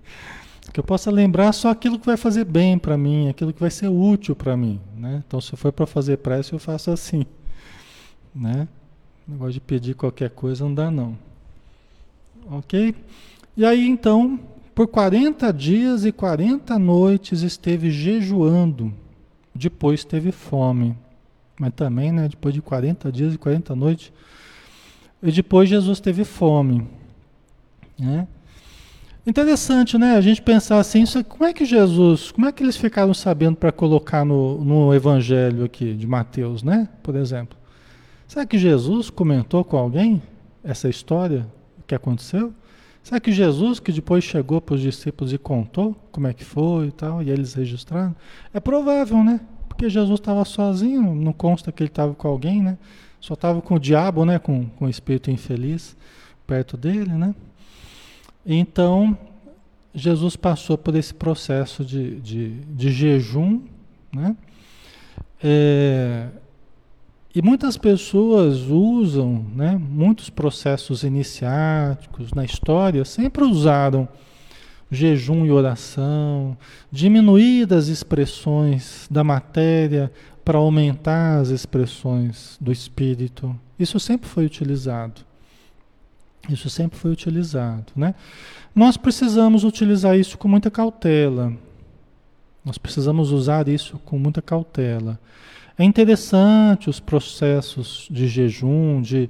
[0.70, 3.70] que eu possa lembrar só aquilo que vai fazer bem para mim, aquilo que vai
[3.70, 5.22] ser útil para mim, né?
[5.26, 7.24] Então se for para fazer prece eu faço assim,
[8.34, 8.68] né?
[9.26, 11.16] Negócio de pedir qualquer coisa não dá não.
[12.50, 12.94] OK?
[13.56, 14.38] E aí então,
[14.74, 18.92] por 40 dias e 40 noites esteve jejuando,
[19.54, 20.94] depois teve fome.
[21.58, 24.12] Mas também, né, depois de 40 dias e 40 noites,
[25.22, 26.86] e depois Jesus teve fome,
[27.98, 28.26] né?
[29.26, 30.16] Interessante, né?
[30.16, 33.56] A gente pensar assim, isso, como é que Jesus, como é que eles ficaram sabendo
[33.56, 36.88] para colocar no, no evangelho aqui de Mateus, né?
[37.02, 37.56] Por exemplo.
[38.28, 40.22] Será que Jesus comentou com alguém
[40.62, 41.46] essa história
[41.86, 42.52] que aconteceu?
[43.02, 46.88] Será que Jesus, que depois chegou para os discípulos e contou como é que foi
[46.88, 48.14] e tal, e eles registraram?
[48.52, 49.40] É provável, né?
[49.76, 52.78] Porque Jesus estava sozinho, não consta que ele estava com alguém, né?
[53.20, 54.38] Só estava com o diabo, né?
[54.38, 55.96] Com, com o espírito infeliz
[56.46, 57.34] perto dele, né?
[58.46, 59.16] Então,
[59.94, 63.62] Jesus passou por esse processo de, de, de jejum,
[64.12, 64.36] né?
[65.42, 66.28] É,
[67.34, 74.08] E muitas pessoas usam, né, muitos processos iniciáticos na história sempre usaram
[74.90, 76.56] jejum e oração,
[76.90, 80.12] diminuir as expressões da matéria
[80.44, 83.58] para aumentar as expressões do espírito.
[83.78, 85.22] Isso sempre foi utilizado.
[86.48, 88.14] Isso sempre foi utilizado, né?
[88.74, 91.52] Nós precisamos utilizar isso com muita cautela.
[92.64, 95.18] Nós precisamos usar isso com muita cautela.
[95.78, 99.28] É interessante os processos de jejum, de,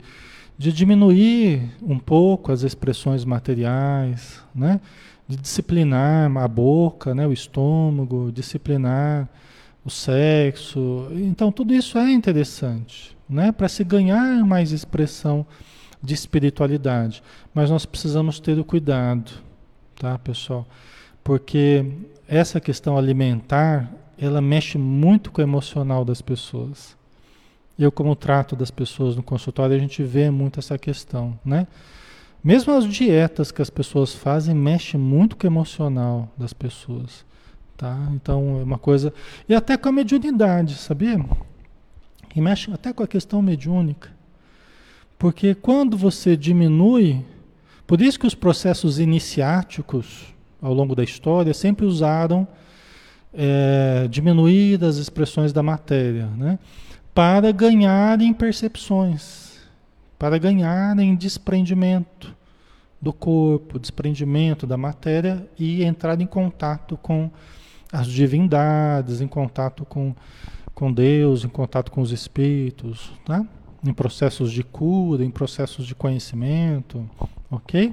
[0.59, 4.80] de diminuir um pouco as expressões materiais, né?
[5.27, 7.27] De disciplinar a boca, né?
[7.27, 9.29] o estômago, disciplinar
[9.85, 11.09] o sexo.
[11.12, 13.53] Então, tudo isso é interessante né?
[13.53, 15.47] para se ganhar mais expressão
[16.03, 17.22] de espiritualidade.
[17.55, 19.33] Mas nós precisamos ter o cuidado,
[19.97, 20.66] tá, pessoal?
[21.22, 21.87] Porque
[22.29, 26.97] essa questão alimentar ela mexe muito com o emocional das pessoas.
[27.79, 31.66] Eu, como trato das pessoas no consultório, a gente vê muito essa questão, né?
[32.45, 37.24] Mesmo as dietas que as pessoas fazem mexe muito com o emocional das pessoas,
[37.76, 37.97] tá?
[38.12, 39.14] Então, é uma coisa...
[39.49, 41.24] E até com a mediunidade, sabia?
[42.36, 44.11] E mexe até com a questão mediúnica.
[45.18, 47.24] Porque quando você diminui...
[47.86, 52.47] Por isso que os processos iniciáticos, ao longo da história, sempre usaram
[53.32, 56.59] é, diminuir as expressões da matéria, né?
[57.14, 59.53] para ganhar em percepções,
[60.25, 62.35] para ganhar em desprendimento
[62.99, 67.31] do corpo, desprendimento da matéria e entrar em contato com
[67.93, 70.14] as divindades, em contato com,
[70.75, 73.45] com Deus, em contato com os espíritos, tá?
[73.87, 77.07] em processos de cura, em processos de conhecimento,
[77.51, 77.93] ok?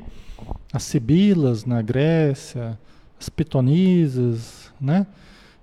[0.72, 2.80] As sibilas na Grécia,
[3.20, 5.06] as pitonisas, né?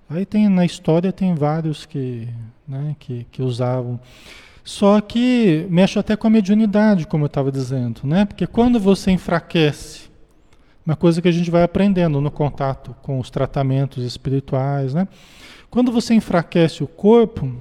[0.07, 2.27] Aí tem na história tem vários que,
[2.67, 3.99] né, que, que usavam.
[4.69, 8.23] Só que mexe até com a mediunidade, como eu estava dizendo, né?
[8.23, 10.11] Porque quando você enfraquece,
[10.85, 15.07] uma coisa que a gente vai aprendendo no contato com os tratamentos espirituais, né?
[15.71, 17.51] Quando você enfraquece o corpo,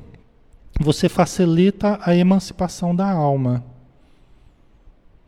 [0.78, 3.64] você facilita a emancipação da alma.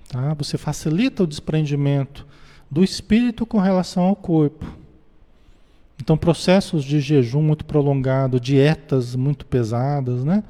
[0.06, 0.34] Tá?
[0.34, 2.26] Você facilita o desprendimento
[2.70, 4.66] do espírito com relação ao corpo.
[5.98, 10.44] Então, processos de jejum muito prolongado, dietas muito pesadas, né?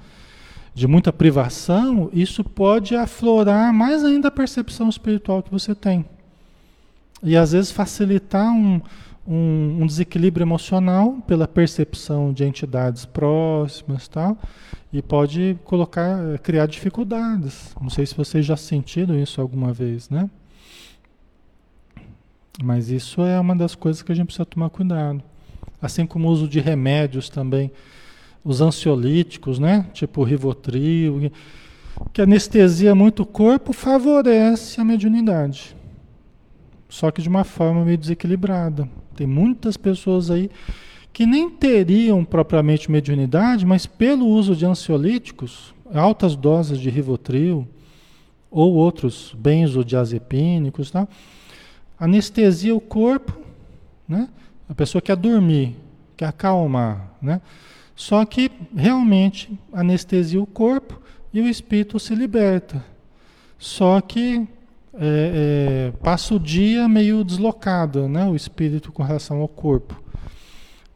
[0.74, 6.04] De muita privação, isso pode aflorar mais ainda a percepção espiritual que você tem.
[7.22, 8.80] E às vezes facilitar um,
[9.26, 14.38] um, um desequilíbrio emocional pela percepção de entidades próximas tal,
[14.92, 17.74] e pode colocar, criar dificuldades.
[17.80, 20.28] Não sei se vocês já sentiram isso alguma vez, né?
[22.62, 25.22] Mas isso é uma das coisas que a gente precisa tomar cuidado
[25.80, 27.70] assim como o uso de remédios também,
[28.44, 29.86] os ansiolíticos, né?
[29.92, 31.30] Tipo Rivotril,
[32.12, 35.76] que anestesia muito o corpo, favorece a mediunidade.
[36.88, 38.88] Só que de uma forma meio desequilibrada.
[39.14, 40.50] Tem muitas pessoas aí
[41.12, 47.66] que nem teriam propriamente mediunidade, mas pelo uso de ansiolíticos, altas doses de Rivotril
[48.50, 51.06] ou outros benzodiazepínicos, tá?
[52.00, 53.38] anestesia o corpo,
[54.08, 54.28] né?
[54.68, 55.76] A pessoa quer dormir,
[56.16, 57.42] quer acalmar, né?
[58.00, 60.98] Só que realmente anestesia o corpo
[61.34, 62.82] e o espírito se liberta.
[63.58, 64.48] Só que
[64.94, 68.24] é, é, passa o dia meio deslocado, né?
[68.24, 70.02] O espírito com relação ao corpo.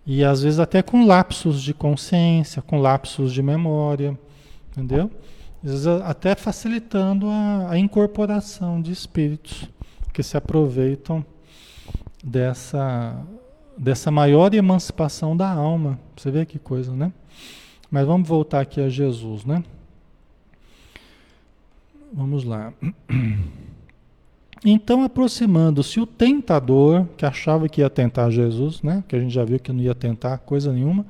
[0.07, 4.19] E às vezes até com lapsos de consciência, com lapsos de memória,
[4.73, 5.11] entendeu?
[5.63, 9.69] Às vezes até facilitando a, a incorporação de espíritos
[10.11, 11.23] que se aproveitam
[12.25, 13.15] dessa
[13.77, 15.99] dessa maior emancipação da alma.
[16.17, 17.13] Você vê que coisa, né?
[17.91, 19.63] Mas vamos voltar aqui a Jesus, né?
[22.13, 22.73] Vamos lá.
[24.67, 29.05] Então, aproximando-se o tentador, que achava que ia tentar Jesus, né?
[29.07, 31.05] Que a gente já viu que não ia tentar coisa nenhuma,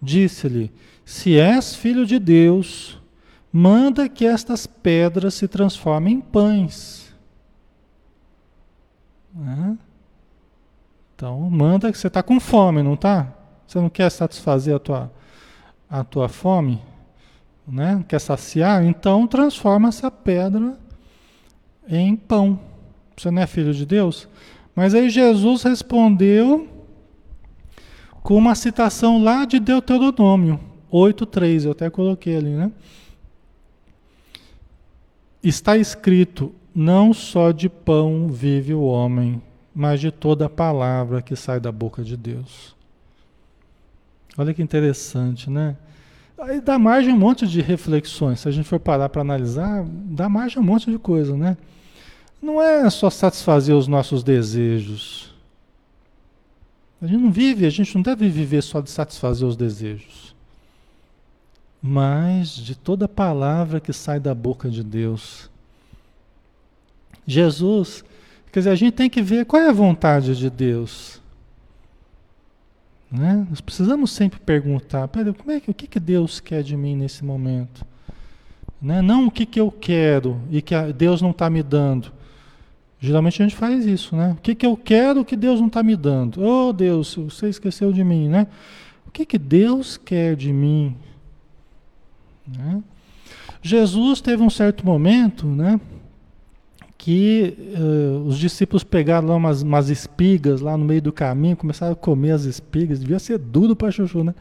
[0.00, 0.70] disse-lhe:
[1.02, 3.00] Se és filho de Deus,
[3.50, 7.14] manda que estas pedras se transformem em pães.
[9.34, 9.78] Né?
[11.22, 13.32] Então, manda que você está com fome, não está?
[13.64, 15.12] Você não quer satisfazer a tua,
[15.88, 16.82] a tua fome?
[17.64, 18.04] Né?
[18.08, 18.84] Quer saciar?
[18.84, 20.76] Então, transforma essa pedra
[21.88, 22.58] em pão.
[23.16, 24.28] Você não é filho de Deus?
[24.74, 26.68] Mas aí Jesus respondeu
[28.20, 30.58] com uma citação lá de Deuteronômio
[30.90, 32.72] 8:3, eu até coloquei ali, né?
[35.40, 39.40] Está escrito: não só de pão vive o homem,
[39.74, 42.74] mas de toda palavra que sai da boca de Deus.
[44.36, 45.76] Olha que interessante, né?
[46.38, 48.40] Aí dá margem a um monte de reflexões.
[48.40, 51.56] Se a gente for parar para analisar, dá margem a um monte de coisa, né?
[52.40, 55.32] Não é só satisfazer os nossos desejos.
[57.00, 60.34] A gente não vive, a gente não deve viver só de satisfazer os desejos.
[61.80, 65.50] Mas de toda palavra que sai da boca de Deus.
[67.26, 68.04] Jesus,
[68.52, 71.20] quer dizer, a gente tem que ver qual é a vontade de Deus.
[73.10, 73.46] Né?
[73.48, 76.94] Nós precisamos sempre perguntar, peraí, como é que, o que, que Deus quer de mim
[76.94, 77.84] nesse momento?
[78.80, 79.02] Né?
[79.02, 82.12] Não o que, que eu quero e que Deus não está me dando.
[82.98, 84.36] Geralmente a gente faz isso, né?
[84.38, 86.40] O que, que eu quero que Deus não está me dando?
[86.40, 88.46] Oh Deus, você esqueceu de mim, né?
[89.04, 90.96] O que, que Deus quer de mim?
[92.46, 92.80] Né?
[93.60, 95.80] Jesus teve um certo momento, né?
[97.02, 101.94] Que uh, os discípulos pegaram lá umas, umas, espigas lá no meio do caminho, começaram
[101.94, 104.32] a comer as espigas, devia ser duro para chuchu, né?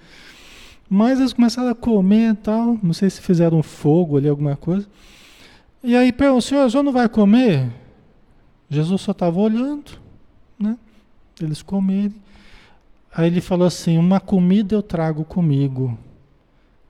[0.88, 4.88] Mas eles começaram a comer e tal, não sei se fizeram fogo ali, alguma coisa.
[5.84, 7.68] E aí perguntou, senhor, o senhor não vai comer?
[8.70, 9.93] Jesus só estava olhando,
[10.59, 10.78] né?
[11.41, 12.14] Eles comerem.
[13.12, 15.97] Aí ele falou assim, uma comida eu trago comigo,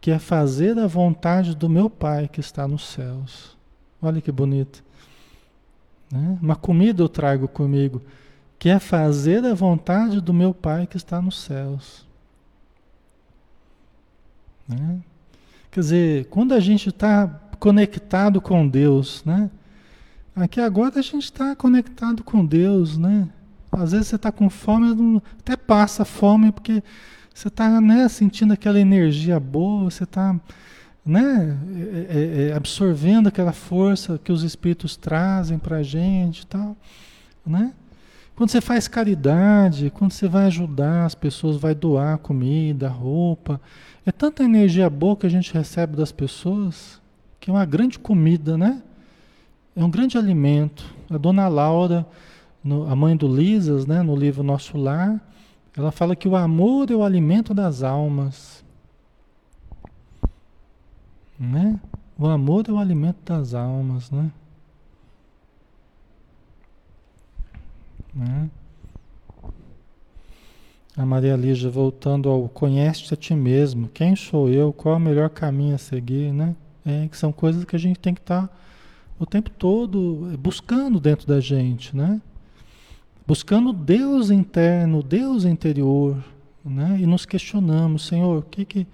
[0.02, 3.56] que é fazer a vontade do meu Pai que está nos céus.
[4.02, 4.84] Olha que bonito.
[6.12, 6.38] Né?
[6.42, 8.02] Uma comida eu trago comigo,
[8.60, 12.06] que é fazer a vontade do meu Pai que está nos céus.
[14.68, 15.00] Né?
[15.72, 17.28] Quer dizer, quando a gente está
[17.60, 19.50] conectado com Deus, né?
[20.36, 23.30] Aqui agora a gente está conectado com Deus, né?
[23.72, 26.84] Às vezes você está com fome, até passa fome, porque
[27.34, 30.36] você está né, sentindo aquela energia boa, você está
[31.06, 36.46] né, é, é, é, absorvendo aquela força que os espíritos trazem para a gente e
[36.46, 36.78] tal,
[37.46, 37.74] né?
[38.36, 43.62] Quando você faz caridade, quando você vai ajudar as pessoas, vai doar comida, roupa,
[44.06, 47.00] é tanta energia boa que a gente recebe das pessoas,
[47.40, 48.82] que é uma grande comida, né?
[49.76, 50.84] É um grande alimento.
[51.10, 52.06] A dona Laura,
[52.64, 55.22] no, a mãe do Lisas, né, no livro Nosso Lar,
[55.78, 58.61] ela fala que o amor é o alimento das almas.
[61.42, 61.80] Né?
[62.20, 64.32] O amor é o alimento das almas, né?
[68.14, 68.48] né?
[70.96, 75.02] A Maria Lígia voltando ao conhece a ti mesmo, quem sou eu, qual é o
[75.02, 76.56] melhor caminho a seguir, né?
[76.86, 78.54] É, que são coisas que a gente tem que estar tá
[79.18, 82.22] o tempo todo buscando dentro da gente, né?
[83.26, 86.24] Buscando Deus interno, Deus interior,
[86.64, 86.98] né?
[87.00, 88.88] E nos questionamos, Senhor, o que que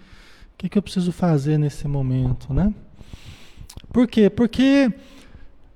[0.57, 2.73] o que, que eu preciso fazer nesse momento, né?
[3.93, 4.27] Por quê?
[4.27, 4.91] Porque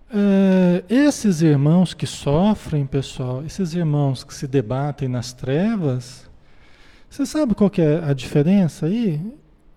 [0.10, 6.28] uh, esses irmãos que sofrem, pessoal, esses irmãos que se debatem nas trevas,
[7.08, 9.22] você sabe qual que é a diferença aí?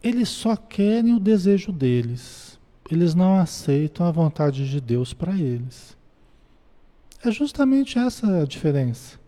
[0.03, 2.59] Eles só querem o desejo deles.
[2.91, 5.95] Eles não aceitam a vontade de Deus para eles.
[7.23, 9.21] É justamente essa a diferença.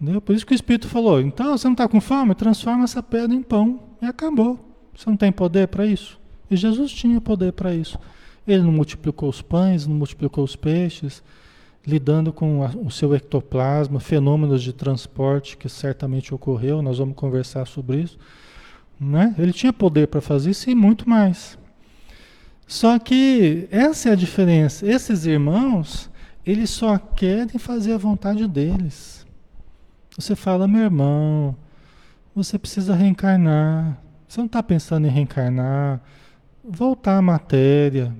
[0.00, 0.20] Entendeu?
[0.20, 2.34] Por isso que o Espírito falou: então você não está com fome?
[2.34, 3.80] Transforma essa pedra em pão.
[4.02, 4.58] E acabou.
[4.94, 6.20] Você não tem poder para isso?
[6.50, 7.98] E Jesus tinha poder para isso.
[8.46, 11.22] Ele não multiplicou os pães, não multiplicou os peixes,
[11.86, 17.66] lidando com a, o seu ectoplasma, fenômenos de transporte que certamente ocorreu, nós vamos conversar
[17.66, 18.18] sobre isso.
[19.00, 19.34] Né?
[19.38, 21.58] Ele tinha poder para fazer isso e muito mais.
[22.66, 24.86] Só que essa é a diferença.
[24.86, 26.10] Esses irmãos,
[26.46, 29.23] eles só querem fazer a vontade deles.
[30.16, 31.56] Você fala, meu irmão,
[32.34, 33.98] você precisa reencarnar.
[34.28, 36.00] Você não está pensando em reencarnar,
[36.62, 38.14] voltar à matéria,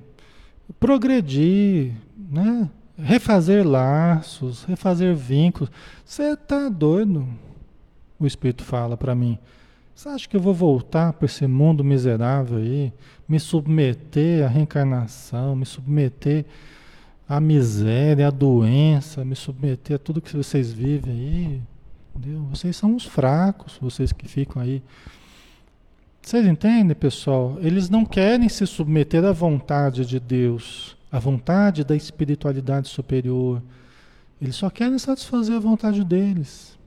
[0.79, 2.69] progredir, né?
[2.97, 5.69] refazer laços, refazer vínculos.
[6.05, 7.27] Você está doido?
[8.19, 9.37] O Espírito fala para mim.
[9.93, 12.91] Você acha que eu vou voltar para esse mundo miserável aí,
[13.27, 16.45] me submeter à reencarnação, me submeter
[17.27, 21.61] à miséria, à doença, me submeter a tudo que vocês vivem aí?
[22.15, 22.41] Entendeu?
[22.49, 24.81] Vocês são os fracos, vocês que ficam aí.
[26.21, 27.57] Vocês entendem, pessoal?
[27.59, 33.61] Eles não querem se submeter à vontade de Deus, à vontade da espiritualidade superior.
[34.41, 36.77] Eles só querem satisfazer a vontade deles.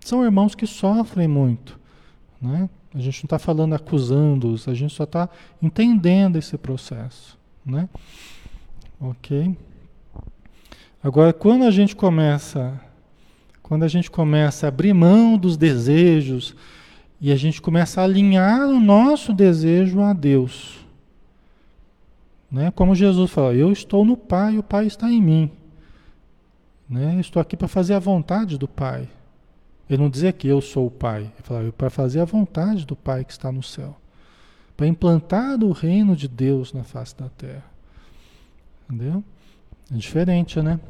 [0.00, 1.78] São irmãos que sofrem muito.
[2.40, 2.68] Né?
[2.94, 5.28] A gente não está falando acusando-os, a gente só está
[5.62, 7.38] entendendo esse processo.
[7.64, 7.88] Né?
[8.98, 9.56] Ok?
[11.02, 12.80] Agora, quando a gente começa
[13.70, 16.56] quando a gente começa a abrir mão dos desejos
[17.20, 20.84] e a gente começa a alinhar o nosso desejo a Deus.
[22.50, 22.72] Né?
[22.72, 25.52] Como Jesus falou, eu estou no Pai, o Pai está em mim.
[26.88, 27.20] Né?
[27.20, 29.08] Estou aqui para fazer a vontade do Pai.
[29.88, 32.96] Ele não dizia que eu sou o Pai, ele falava para fazer a vontade do
[32.96, 33.96] Pai que está no céu.
[34.76, 37.70] para implantar o reino de Deus na face da terra.
[38.90, 39.22] Entendeu?
[39.94, 40.80] É diferente, né?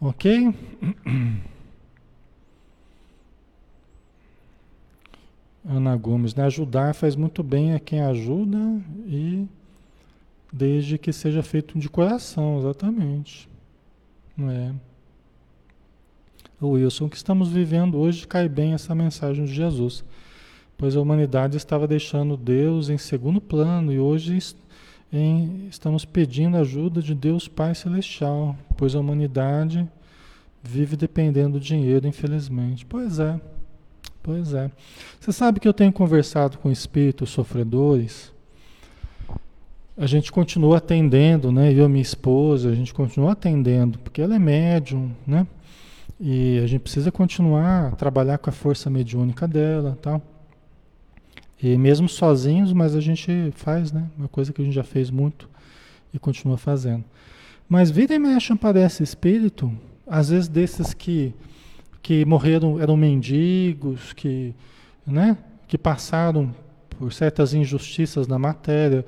[0.00, 0.54] Ok?
[5.68, 6.44] Ana Gomes, né?
[6.44, 8.56] Ajudar faz muito bem a quem ajuda
[9.06, 9.46] e
[10.52, 13.48] desde que seja feito de coração, exatamente.
[14.36, 14.72] Não é?
[16.60, 20.04] O Wilson, que estamos vivendo hoje cai bem essa mensagem de Jesus,
[20.76, 24.36] pois a humanidade estava deixando Deus em segundo plano e hoje
[25.12, 29.88] em, estamos pedindo ajuda de Deus Pai Celestial, pois a humanidade
[30.62, 32.84] vive dependendo do dinheiro, infelizmente.
[32.84, 33.40] Pois é.
[34.22, 34.70] Pois é.
[35.18, 38.32] Você sabe que eu tenho conversado com espíritos sofredores.
[39.96, 41.72] A gente continua atendendo, né?
[41.72, 45.46] Eu e minha esposa, a gente continua atendendo, porque ela é médium, né?
[46.20, 50.22] E a gente precisa continuar a trabalhar com a força mediúnica dela, tal.
[51.60, 54.08] E mesmo sozinhos, mas a gente faz, né?
[54.16, 55.48] Uma coisa que a gente já fez muito
[56.12, 57.04] e continua fazendo.
[57.68, 59.72] Mas vida e mexe aparece espírito,
[60.06, 61.34] às vezes desses que
[62.08, 64.54] que morreram, eram mendigos, que,
[65.06, 65.36] né,
[65.66, 66.54] que passaram
[66.88, 69.04] por certas injustiças na matéria,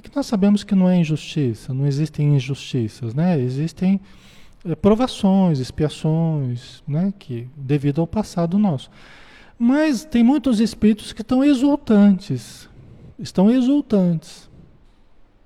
[0.00, 3.40] que nós sabemos que não é injustiça, não existem injustiças, né?
[3.40, 4.00] Existem
[4.64, 8.90] é, provações, expiações, né, que devido ao passado nosso.
[9.58, 12.68] Mas tem muitos espíritos que estão exultantes,
[13.18, 14.50] estão exultantes.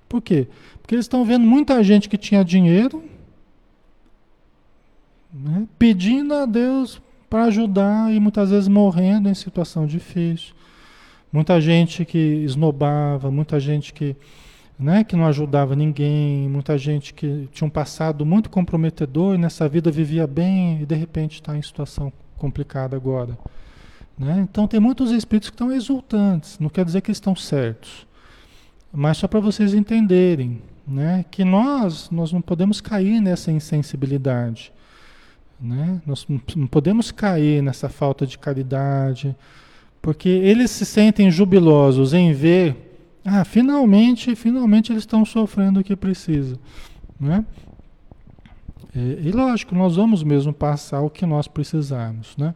[0.08, 0.48] Por quê?
[0.80, 3.04] Porque eles estão vendo muita gente que tinha dinheiro,
[5.32, 5.66] né?
[5.78, 10.54] pedindo a Deus para ajudar e muitas vezes morrendo em situação difícil.
[11.30, 14.16] Muita gente que esnobava, muita gente que,
[14.78, 19.68] né, que não ajudava ninguém, muita gente que tinha um passado muito comprometedor e nessa
[19.68, 23.36] vida vivia bem e de repente está em situação complicada agora.
[24.18, 24.46] Né?
[24.50, 28.06] Então tem muitos espíritos que estão exultantes, não quer dizer que estão certos,
[28.92, 34.72] mas só para vocês entenderem né, que nós, nós não podemos cair nessa insensibilidade.
[35.60, 36.00] Né?
[36.06, 39.36] Nós não podemos cair nessa falta de caridade,
[40.00, 42.76] porque eles se sentem jubilosos em ver,
[43.24, 46.58] ah, finalmente, finalmente eles estão sofrendo o que precisa.
[47.20, 47.44] Né?
[48.94, 52.54] E, e, lógico, nós vamos mesmo passar o que nós precisarmos, né?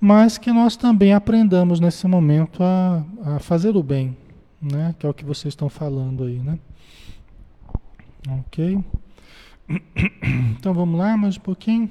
[0.00, 4.16] Mas que nós também aprendamos nesse momento a, a fazer o bem,
[4.60, 4.94] né?
[4.98, 6.38] que é o que vocês estão falando aí.
[6.38, 6.58] Né?
[8.40, 8.78] Ok?
[10.58, 11.90] Então vamos lá, mais um pouquinho.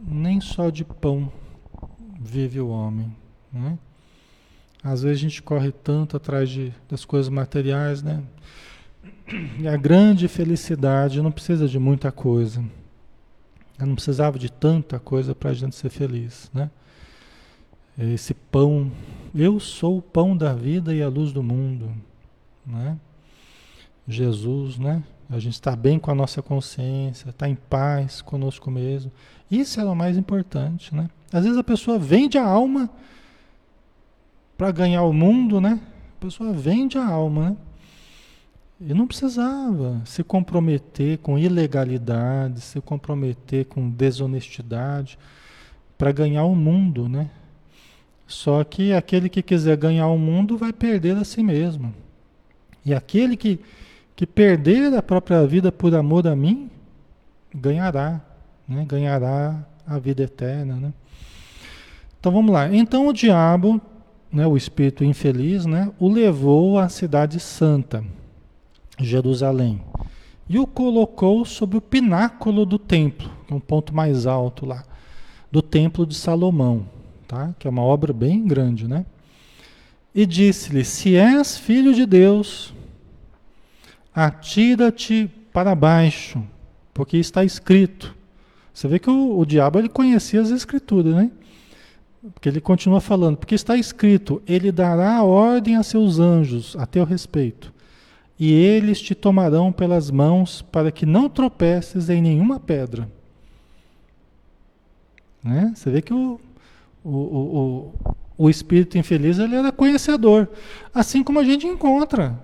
[0.00, 1.30] nem só de pão
[2.18, 3.14] vive o homem,
[3.52, 3.78] né?
[4.82, 8.22] Às vezes a gente corre tanto atrás de, das coisas materiais, né?
[9.58, 12.64] E a grande felicidade não precisa de muita coisa.
[13.80, 16.70] Eu não precisava de tanta coisa para a gente ser feliz, né?
[17.98, 18.90] Esse pão,
[19.34, 21.90] eu sou o pão da vida e a luz do mundo,
[22.66, 22.98] né?
[24.06, 25.02] Jesus, né?
[25.28, 29.12] A gente está bem com a nossa consciência, está em paz conosco mesmo.
[29.50, 31.08] Isso é o mais importante, né?
[31.32, 32.90] Às vezes a pessoa vende a alma
[34.58, 35.80] para ganhar o mundo, né?
[36.18, 37.56] A pessoa vende a alma, né?
[38.80, 45.18] E não precisava se comprometer com ilegalidade, se comprometer com desonestidade
[45.98, 47.28] para ganhar o mundo, né?
[48.26, 51.92] Só que aquele que quiser ganhar o mundo vai perder a si mesmo.
[52.86, 53.60] E aquele que
[54.20, 56.70] que perder a própria vida por amor a mim,
[57.54, 58.20] ganhará,
[58.68, 58.84] né?
[58.86, 60.76] ganhará a vida eterna.
[60.76, 60.92] Né?
[62.18, 62.70] Então vamos lá.
[62.70, 63.80] Então o diabo,
[64.30, 68.04] né, o espírito infeliz, né, o levou à cidade santa,
[69.04, 69.80] Jerusalém,
[70.48, 74.84] e o colocou sobre o pináculo do templo, é um ponto mais alto lá,
[75.50, 76.86] do templo de Salomão,
[77.26, 77.54] tá?
[77.58, 79.04] que é uma obra bem grande, né?
[80.14, 82.74] E disse-lhe: Se és filho de Deus,
[84.14, 86.42] atira-te para baixo,
[86.92, 88.14] porque está escrito.
[88.72, 91.30] Você vê que o, o diabo ele conhecia as escrituras, né?
[92.34, 97.04] Porque ele continua falando, porque está escrito, ele dará ordem a seus anjos a teu
[97.04, 97.72] respeito,
[98.40, 103.06] e eles te tomarão pelas mãos para que não tropeces em nenhuma pedra.
[105.44, 105.70] Né?
[105.76, 106.40] Você vê que o,
[107.04, 107.94] o, o,
[108.38, 110.48] o espírito infeliz ele era conhecedor,
[110.94, 112.42] assim como a gente encontra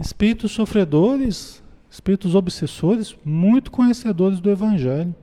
[0.00, 5.14] espíritos sofredores, espíritos obsessores, muito conhecedores do Evangelho.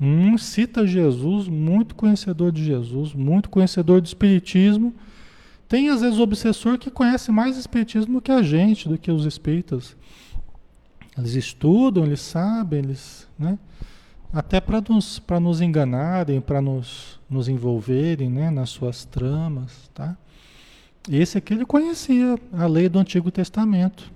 [0.00, 4.94] Um cita Jesus, muito conhecedor de Jesus, muito conhecedor do Espiritismo.
[5.72, 9.10] Tem às vezes o obsessor que conhece mais Espiritismo do que a gente, do que
[9.10, 9.96] os espíritas.
[11.16, 13.58] Eles estudam, eles sabem, eles, né?
[14.30, 18.50] Até para nos, nos enganarem, para nos, nos envolverem né?
[18.50, 19.88] nas suas tramas.
[19.94, 20.14] Tá?
[21.10, 24.12] Esse aqui ele conhecia a lei do Antigo Testamento.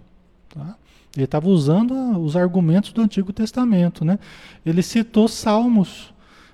[0.51, 0.77] Tá?
[1.17, 4.05] Ele estava usando os argumentos do Antigo Testamento.
[4.05, 4.19] Né?
[4.65, 6.13] Ele citou Salmos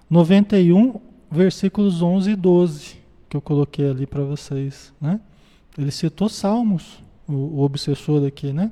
[0.08, 3.01] 91, versículos 11 e 12,
[3.32, 4.92] que eu coloquei ali para vocês.
[5.00, 5.18] Né?
[5.78, 8.70] Ele citou Salmos, o, o obsessor aqui, né?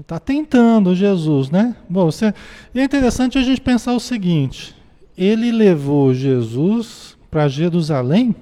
[0.00, 1.76] Está tentando Jesus, né?
[1.86, 2.32] Bom, você...
[2.74, 4.74] é interessante a gente pensar o seguinte:
[5.18, 8.34] ele levou Jesus para Jerusalém,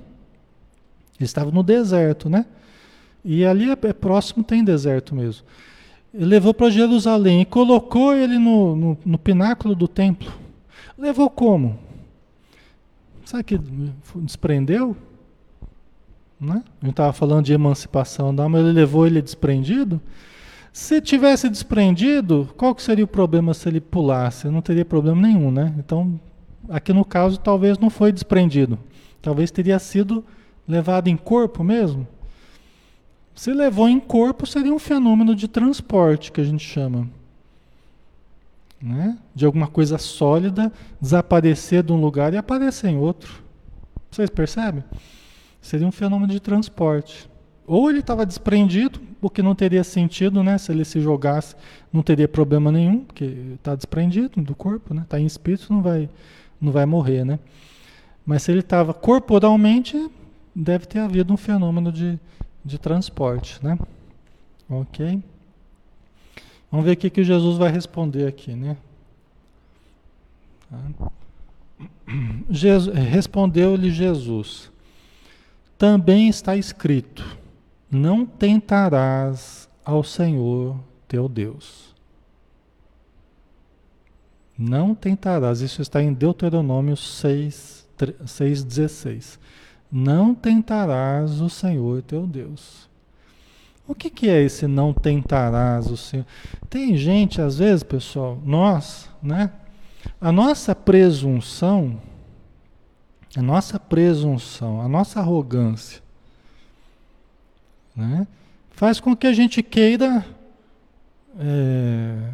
[1.19, 2.47] ele estava no deserto, né?
[3.25, 5.45] E ali é, é próximo, tem deserto mesmo.
[6.15, 10.33] Ele levou para Jerusalém e colocou ele no, no, no, pináculo do templo.
[10.97, 11.81] Levou como?
[13.25, 13.61] Sabe que
[14.17, 14.97] desprendeu?
[16.41, 16.63] Né?
[16.81, 20.01] A gente estava falando de emancipação da alma, ele levou ele desprendido.
[20.73, 24.49] Se tivesse desprendido, qual que seria o problema se ele pulasse?
[24.49, 25.75] Não teria problema nenhum, né?
[25.79, 26.19] Então,
[26.69, 28.79] aqui no caso, talvez não foi desprendido.
[29.21, 30.25] Talvez teria sido
[30.67, 32.09] levado em corpo mesmo.
[33.35, 37.09] Se levou em corpo, seria um fenômeno de transporte que a gente chama.
[38.83, 39.17] Né?
[39.33, 43.43] De alguma coisa sólida desaparecer de um lugar e aparecer em outro.
[44.11, 44.83] Vocês percebem?
[45.61, 47.31] Seria um fenômeno de transporte.
[47.65, 50.59] Ou ele estava desprendido, o que não teria sentido, né?
[50.59, 51.55] Se ele se jogasse,
[51.93, 53.25] não teria problema nenhum, porque
[53.55, 55.03] está desprendido do corpo, né?
[55.03, 56.11] Está em espírito, não vai,
[56.61, 57.39] não vai morrer, né?
[58.27, 60.11] Mas se ele estava corporalmente,
[60.55, 62.19] deve ter havido um fenômeno de,
[62.65, 63.79] de transporte, né?
[64.69, 65.23] Ok?
[66.73, 68.77] Vamos ver o que Jesus vai responder aqui, né?
[70.69, 71.13] Tá.
[73.11, 74.73] Respondeu-lhe Jesus:
[75.79, 77.41] Também está escrito
[77.93, 81.95] não tentarás ao Senhor teu Deus.
[84.57, 89.39] Não tentarás, isso está em Deuteronômio 6, 6,16.
[89.91, 92.89] Não tentarás o Senhor teu Deus.
[93.87, 96.27] O que, que é esse não tentarás o Senhor?
[96.71, 99.51] Tem gente, às vezes, pessoal, nós, né?
[100.21, 102.01] A nossa presunção,
[103.37, 106.01] a nossa presunção, a nossa arrogância,
[107.95, 108.27] né?
[108.71, 110.25] Faz com que a gente queira
[111.39, 112.31] é,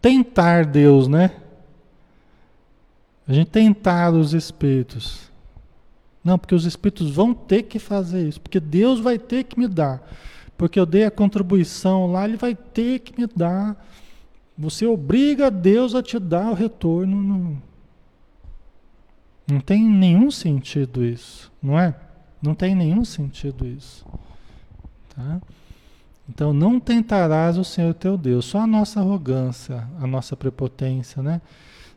[0.00, 1.30] tentar Deus, né?
[3.26, 5.30] A gente tentar os espíritos.
[6.22, 9.66] Não, porque os espíritos vão ter que fazer isso, porque Deus vai ter que me
[9.66, 10.02] dar.
[10.56, 13.76] Porque eu dei a contribuição lá, ele vai ter que me dar.
[14.56, 17.22] Você obriga Deus a te dar o retorno.
[17.22, 17.62] Não,
[19.50, 21.94] não tem nenhum sentido isso, não é?
[22.40, 24.06] Não tem nenhum sentido isso.
[25.14, 25.40] Tá?
[26.28, 31.40] Então não tentarás o Senhor teu Deus, só a nossa arrogância, a nossa prepotência, né?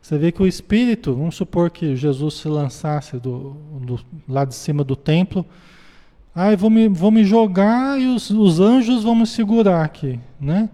[0.00, 4.54] Você vê que o espírito, vamos supor que Jesus se lançasse do, do lá de
[4.54, 5.44] cima do templo,
[6.34, 10.68] ah, vou me, vou me jogar e os, os anjos vão me segurar aqui, né?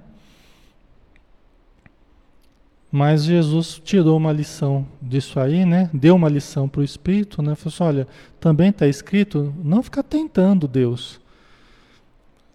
[2.90, 5.90] Mas Jesus tirou uma lição disso aí, né?
[5.92, 7.56] Deu uma lição para o espírito, né?
[7.56, 11.20] Falou assim, olha, também está escrito, não ficar tentando Deus.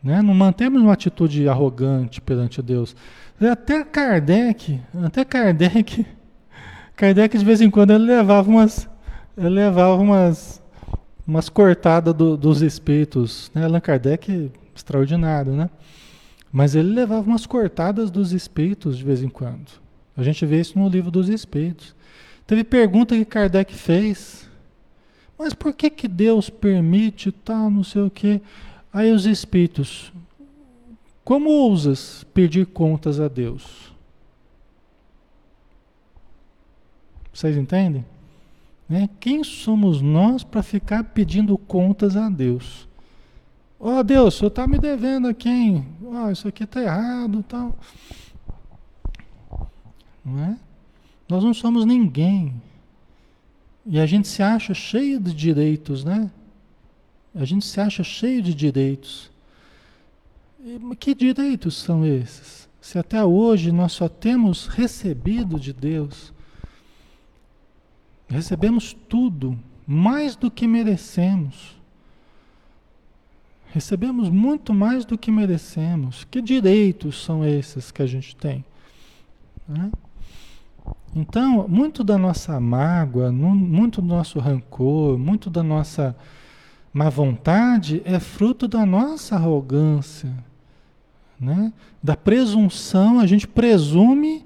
[0.01, 0.21] Né?
[0.21, 2.95] Não mantemos uma atitude arrogante perante Deus.
[3.39, 6.05] Até Kardec, até Kardec,
[6.95, 8.87] Kardec de vez em quando ele levava umas,
[9.37, 10.58] ele levava umas,
[11.29, 13.51] umas cortadas do, dos espíritos.
[13.53, 13.63] Né?
[13.63, 15.69] Allan Kardec, extraordinário, né?
[16.51, 19.79] Mas ele levava umas cortadas dos espíritos de vez em quando.
[20.17, 21.95] A gente vê isso no livro dos espíritos.
[22.47, 24.49] Teve pergunta que Kardec fez.
[25.37, 28.41] Mas por que que Deus permite tal, não sei o quê?
[28.91, 30.11] Aí os espíritos,
[31.23, 33.93] como ousas pedir contas a Deus?
[37.31, 38.03] Vocês entendem?
[38.89, 39.07] Né?
[39.19, 42.89] Quem somos nós para ficar pedindo contas a Deus?
[43.79, 45.87] Ó oh, Deus, o senhor está me devendo a quem?
[46.01, 47.77] Oh, isso aqui está errado tal.
[50.25, 50.57] Não é?
[51.29, 52.59] Nós não somos ninguém.
[53.85, 56.29] E a gente se acha cheio de direitos, né?
[57.33, 59.31] A gente se acha cheio de direitos.
[60.59, 62.67] E, que direitos são esses?
[62.81, 66.33] Se até hoje nós só temos recebido de Deus,
[68.29, 71.77] recebemos tudo, mais do que merecemos.
[73.71, 76.23] Recebemos muito mais do que merecemos.
[76.23, 78.63] Que direitos são esses que a gente tem?
[79.67, 79.91] Né?
[81.15, 86.15] Então, muito da nossa mágoa, muito do nosso rancor, muito da nossa
[86.91, 90.33] Má vontade é fruto da nossa arrogância,
[91.39, 91.71] né?
[92.01, 93.19] da presunção.
[93.19, 94.43] A gente presume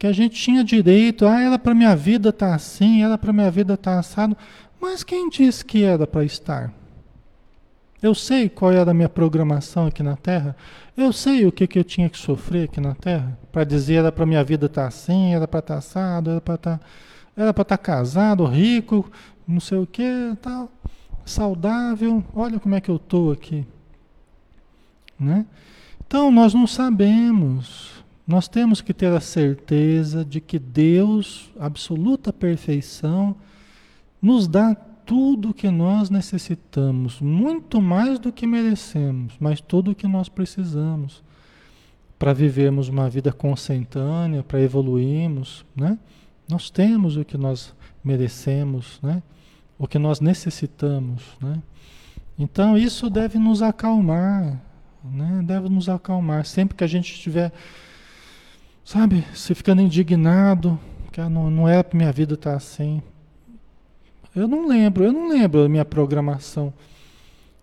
[0.00, 3.50] que a gente tinha direito, ah, era para minha vida tá assim, era para minha
[3.50, 4.34] vida tá assado,
[4.80, 6.72] mas quem disse que era para estar?
[8.00, 10.56] Eu sei qual era a minha programação aqui na Terra.
[10.96, 13.38] Eu sei o que, que eu tinha que sofrer aqui na Terra.
[13.52, 16.54] Para dizer era para minha vida estar tá assim, era para estar assado, era para
[16.54, 16.80] estar,
[17.36, 19.12] era para estar casado, rico,
[19.46, 20.72] não sei o que, tal,
[21.26, 22.24] saudável.
[22.34, 23.66] Olha como é que eu estou aqui,
[25.18, 25.44] né?
[26.06, 27.99] Então nós não sabemos.
[28.30, 33.34] Nós temos que ter a certeza de que Deus, absoluta perfeição,
[34.22, 39.94] nos dá tudo o que nós necessitamos, muito mais do que merecemos, mas tudo o
[39.96, 41.24] que nós precisamos
[42.20, 45.98] para vivermos uma vida consentânea, para evoluirmos, né?
[46.48, 47.74] Nós temos o que nós
[48.04, 49.24] merecemos, né?
[49.76, 51.60] O que nós necessitamos, né?
[52.38, 54.62] Então isso deve nos acalmar,
[55.02, 55.42] né?
[55.44, 57.52] Deve nos acalmar sempre que a gente estiver
[58.90, 60.76] Sabe, se ficando indignado,
[61.12, 63.00] que não, não é para minha vida estar tá assim.
[64.34, 66.74] Eu não lembro, eu não lembro da minha programação.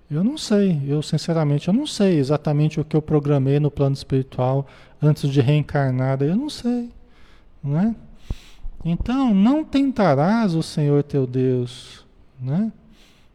[0.09, 3.93] Eu não sei, eu sinceramente eu não sei exatamente o que eu programei no plano
[3.93, 4.65] espiritual
[5.01, 6.89] antes de reencarnar, eu não sei,
[7.61, 7.93] não é?
[8.85, 12.05] Então, não tentarás o Senhor teu Deus,
[12.39, 12.71] né?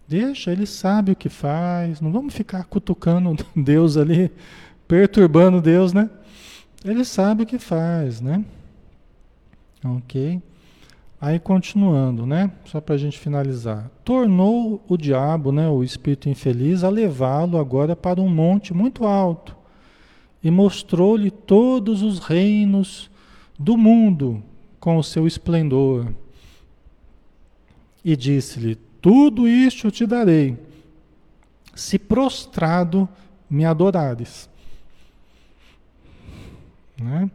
[0.08, 4.32] Deixa, ele sabe o que faz, não vamos ficar cutucando Deus ali,
[4.88, 6.08] perturbando Deus, né?
[6.84, 8.44] Ele sabe o que faz, né?
[9.84, 10.40] Ok.
[11.20, 12.50] Aí continuando, né?
[12.64, 13.90] Só para a gente finalizar.
[14.04, 19.56] Tornou o diabo, né, o espírito infeliz, a levá-lo agora para um monte muito alto
[20.42, 23.10] e mostrou-lhe todos os reinos
[23.58, 24.42] do mundo
[24.80, 26.12] com o seu esplendor.
[28.04, 30.58] E disse-lhe: Tudo isto te darei,
[31.74, 33.08] se prostrado
[33.48, 34.50] me adorares.
[37.02, 37.30] Né?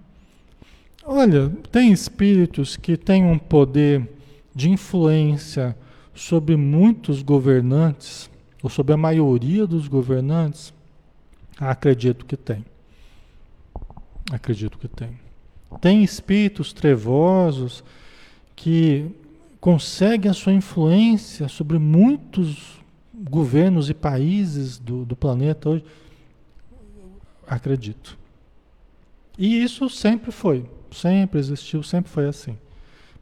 [1.06, 4.08] Olha, tem espíritos que têm um poder
[4.56, 5.78] de influência
[6.14, 8.30] sobre muitos governantes,
[8.64, 10.74] ou sobre a maioria dos governantes?
[11.60, 12.66] Acredito que tem.
[14.32, 15.20] Acredito que tem.
[15.80, 17.84] Tem espíritos trevosos
[18.56, 19.12] que
[19.60, 22.80] conseguem a sua influência sobre muitos
[23.14, 25.86] governos e países do, do planeta hoje?
[27.48, 28.18] Acredito.
[29.38, 32.58] E isso sempre foi, sempre existiu, sempre foi assim.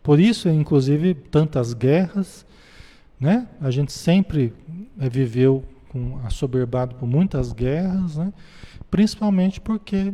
[0.02, 2.46] Por isso, inclusive, tantas guerras,
[3.20, 3.48] né?
[3.60, 4.54] A gente sempre
[5.00, 8.32] é, viveu com, assoberbado por muitas guerras, né?
[8.90, 10.14] Principalmente porque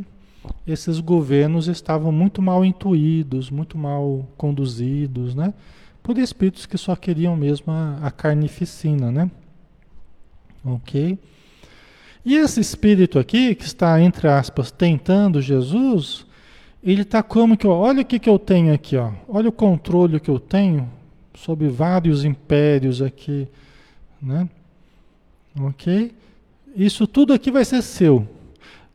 [0.65, 5.53] esses governos estavam muito mal intuídos, muito mal conduzidos, né?
[6.01, 9.29] Por espíritos que só queriam mesmo a, a carnificina, né?
[10.63, 11.19] Ok?
[12.23, 16.25] E esse espírito aqui, que está, entre aspas, tentando Jesus,
[16.83, 19.51] ele está como que, ó, olha o que, que eu tenho aqui, ó, olha o
[19.51, 20.89] controle que eu tenho
[21.33, 23.47] sobre vários impérios aqui,
[24.21, 24.47] né?
[25.59, 26.13] Ok?
[26.75, 28.27] Isso tudo aqui vai ser seu.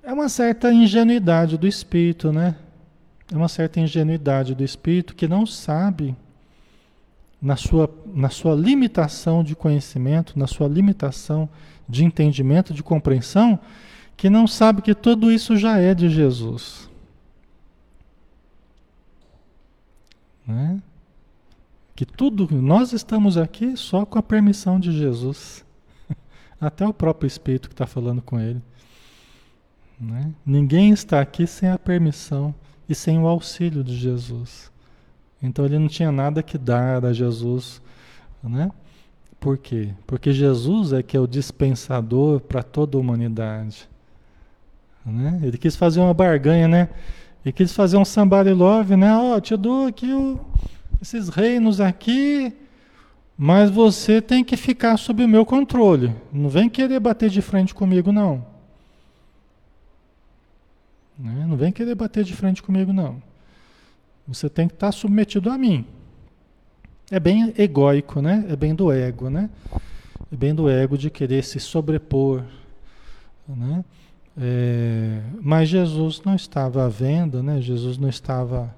[0.02, 2.54] É uma certa ingenuidade do espírito, né?
[3.32, 6.14] É uma certa ingenuidade do espírito que não sabe,
[7.42, 11.52] na sua, na sua limitação de conhecimento, na sua limitação de
[12.04, 13.58] entendimento, de compreensão,
[14.16, 16.88] que não sabe que tudo isso já é de Jesus.
[20.46, 20.80] Né?
[21.94, 25.64] Que tudo, nós estamos aqui só com a permissão de Jesus.
[26.60, 28.62] Até o próprio Espírito que está falando com ele.
[29.98, 30.32] Né?
[30.44, 32.54] Ninguém está aqui sem a permissão
[32.88, 34.70] e sem o auxílio de Jesus.
[35.42, 37.80] Então ele não tinha nada que dar a Jesus,
[38.42, 38.70] né?
[39.46, 39.90] Por quê?
[40.08, 43.88] Porque Jesus é que é o dispensador para toda a humanidade.
[45.04, 45.38] Né?
[45.40, 46.88] Ele quis fazer uma barganha, né?
[47.44, 49.16] Ele quis fazer um somebody love, né?
[49.16, 50.40] Ó, oh, te dou aqui o,
[51.00, 52.52] esses reinos aqui,
[53.38, 56.12] mas você tem que ficar sob o meu controle.
[56.32, 58.44] Não vem querer bater de frente comigo, não.
[61.16, 61.46] Né?
[61.48, 63.22] Não vem querer bater de frente comigo, não.
[64.26, 65.86] Você tem que estar submetido a mim.
[67.10, 68.44] É bem egóico, né?
[68.48, 69.48] É bem do ego, né?
[70.32, 72.42] É bem do ego de querer se sobrepor,
[73.48, 73.84] né?
[74.36, 77.60] É, mas Jesus não estava à venda, né?
[77.60, 78.74] Jesus não estava...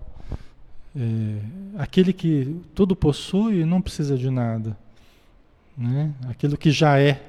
[0.95, 1.39] É,
[1.79, 4.76] aquele que tudo possui não precisa de nada,
[5.76, 6.12] né?
[6.29, 7.22] Aquilo que já é,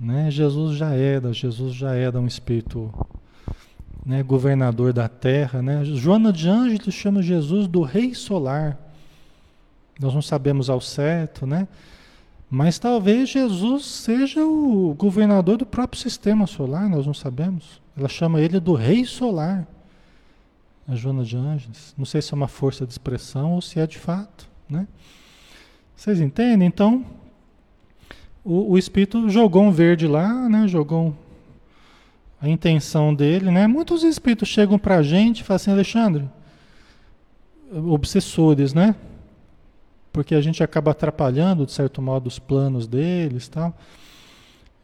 [0.00, 0.30] né?
[0.30, 2.90] Jesus já era, Jesus já era um espírito
[4.06, 5.84] né, governador da terra, né?
[5.84, 8.87] Joana de Ângeles chama Jesus do rei solar,
[9.98, 11.66] nós não sabemos ao certo, né?
[12.50, 17.82] Mas talvez Jesus seja o governador do próprio sistema solar, nós não sabemos.
[17.96, 19.66] Ela chama ele do rei solar.
[20.86, 21.94] A Joana de Ângeles.
[21.98, 24.88] Não sei se é uma força de expressão ou se é de fato, né?
[25.94, 26.66] Vocês entendem?
[26.66, 27.04] Então,
[28.42, 30.66] o, o espírito jogou um verde lá, né?
[30.66, 31.14] Jogou
[32.40, 33.66] a intenção dele, né?
[33.66, 36.30] Muitos espíritos chegam para a gente e falam assim, Alexandre,
[37.70, 38.94] obsessores, né?
[40.18, 43.72] Porque a gente acaba atrapalhando, de certo modo, os planos deles, tal,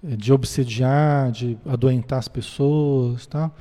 [0.00, 3.52] de obsediar, de adoentar as pessoas, tal.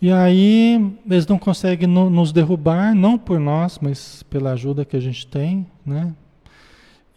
[0.00, 4.96] E aí eles não conseguem no, nos derrubar, não por nós, mas pela ajuda que
[4.96, 6.14] a gente tem, né?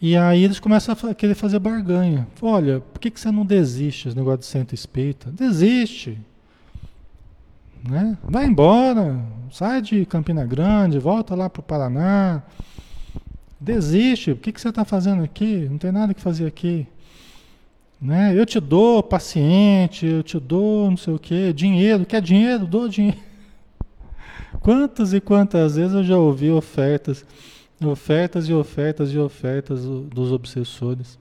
[0.00, 2.26] E aí eles começam a querer fazer barganha.
[2.42, 5.30] Olha, por que, que você não desiste esse negócio de centro espírita?
[5.30, 6.18] Desiste.
[7.88, 8.18] Né?
[8.24, 12.42] Vai embora, sai de Campina Grande, volta lá para o Paraná.
[13.60, 15.66] Desiste, o que, que você está fazendo aqui?
[15.68, 16.86] Não tem nada que fazer aqui.
[18.00, 18.32] Né?
[18.38, 22.66] Eu te dou paciente, eu te dou não sei o que, dinheiro, quer dinheiro?
[22.66, 23.18] Dou dinheiro.
[24.60, 27.24] Quantas e quantas vezes eu já ouvi ofertas
[27.84, 31.16] Ofertas e ofertas e ofertas dos obsessores.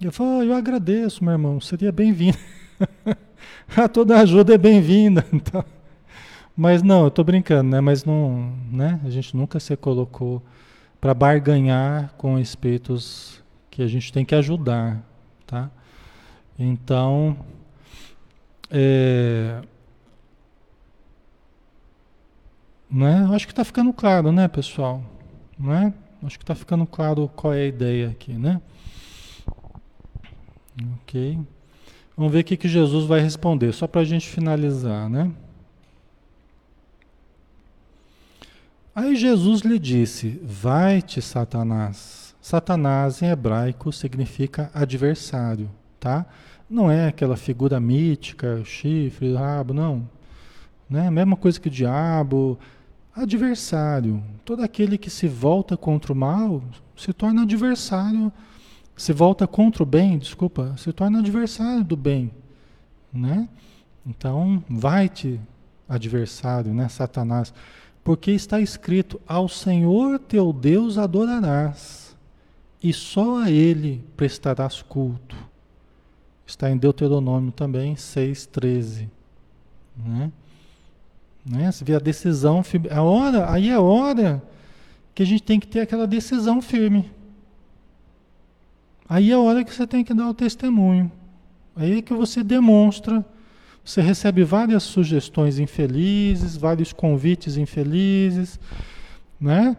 [0.00, 2.36] Eu falo, oh, eu agradeço, meu irmão, seria bem-vindo.
[3.92, 5.24] Toda ajuda é bem-vinda.
[5.32, 5.64] Então,
[6.56, 7.80] mas não, eu estou brincando, né?
[7.80, 8.98] Mas não, né?
[9.04, 10.42] A gente nunca se colocou
[11.00, 15.02] para barganhar com espíritos que a gente tem que ajudar,
[15.46, 15.70] tá?
[16.58, 17.36] Então,
[18.70, 19.62] é,
[22.90, 23.28] né?
[23.32, 25.02] Acho que está ficando claro, né, pessoal?
[25.58, 25.92] Não é?
[26.22, 28.60] Acho que está ficando claro qual é a ideia aqui, né?
[31.02, 31.38] Ok.
[32.16, 35.30] Vamos ver o que, que Jesus vai responder, só para a gente finalizar, né?
[38.98, 42.34] Aí Jesus lhe disse: Vai-te, Satanás.
[42.40, 45.70] Satanás em hebraico significa adversário,
[46.00, 46.26] tá?
[46.68, 50.10] Não é aquela figura mítica, chifre, rabo, não.
[50.90, 51.08] Né?
[51.12, 52.58] Mesma coisa que o diabo,
[53.14, 54.20] adversário.
[54.44, 56.60] Todo aquele que se volta contra o mal
[56.96, 58.32] se torna adversário,
[58.96, 62.32] se volta contra o bem, desculpa, se torna adversário do bem,
[63.12, 63.48] né?
[64.04, 65.40] Então, vai-te
[65.88, 67.54] adversário, né, Satanás,
[68.08, 72.16] porque está escrito: ao Senhor teu Deus adorarás
[72.82, 75.36] e só a ele prestarás culto.
[76.46, 79.10] Está em Deuteronômio também 6:13,
[79.94, 80.32] né?
[81.44, 81.70] Né?
[81.70, 84.42] Você vê a decisão, a hora, aí é hora
[85.14, 87.10] que a gente tem que ter aquela decisão firme.
[89.06, 91.12] Aí é a hora que você tem que dar o testemunho.
[91.76, 93.22] Aí é que você demonstra,
[93.88, 98.60] você recebe várias sugestões infelizes, vários convites infelizes,
[99.40, 99.78] né?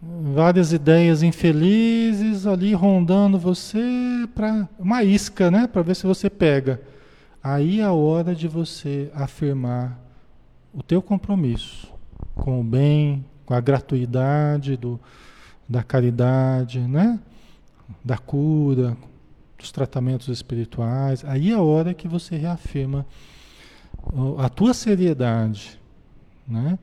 [0.00, 5.66] Várias ideias infelizes ali rondando você para uma isca, né?
[5.66, 6.80] Para ver se você pega.
[7.42, 9.98] Aí é a hora de você afirmar
[10.72, 11.92] o teu compromisso
[12.36, 15.00] com o bem, com a gratuidade do,
[15.68, 17.18] da caridade, né?
[18.04, 18.96] da cura,
[19.58, 23.04] dos tratamentos espirituais, aí é a hora que você reafirma
[24.38, 25.78] a tua seriedade,
[26.46, 26.78] né?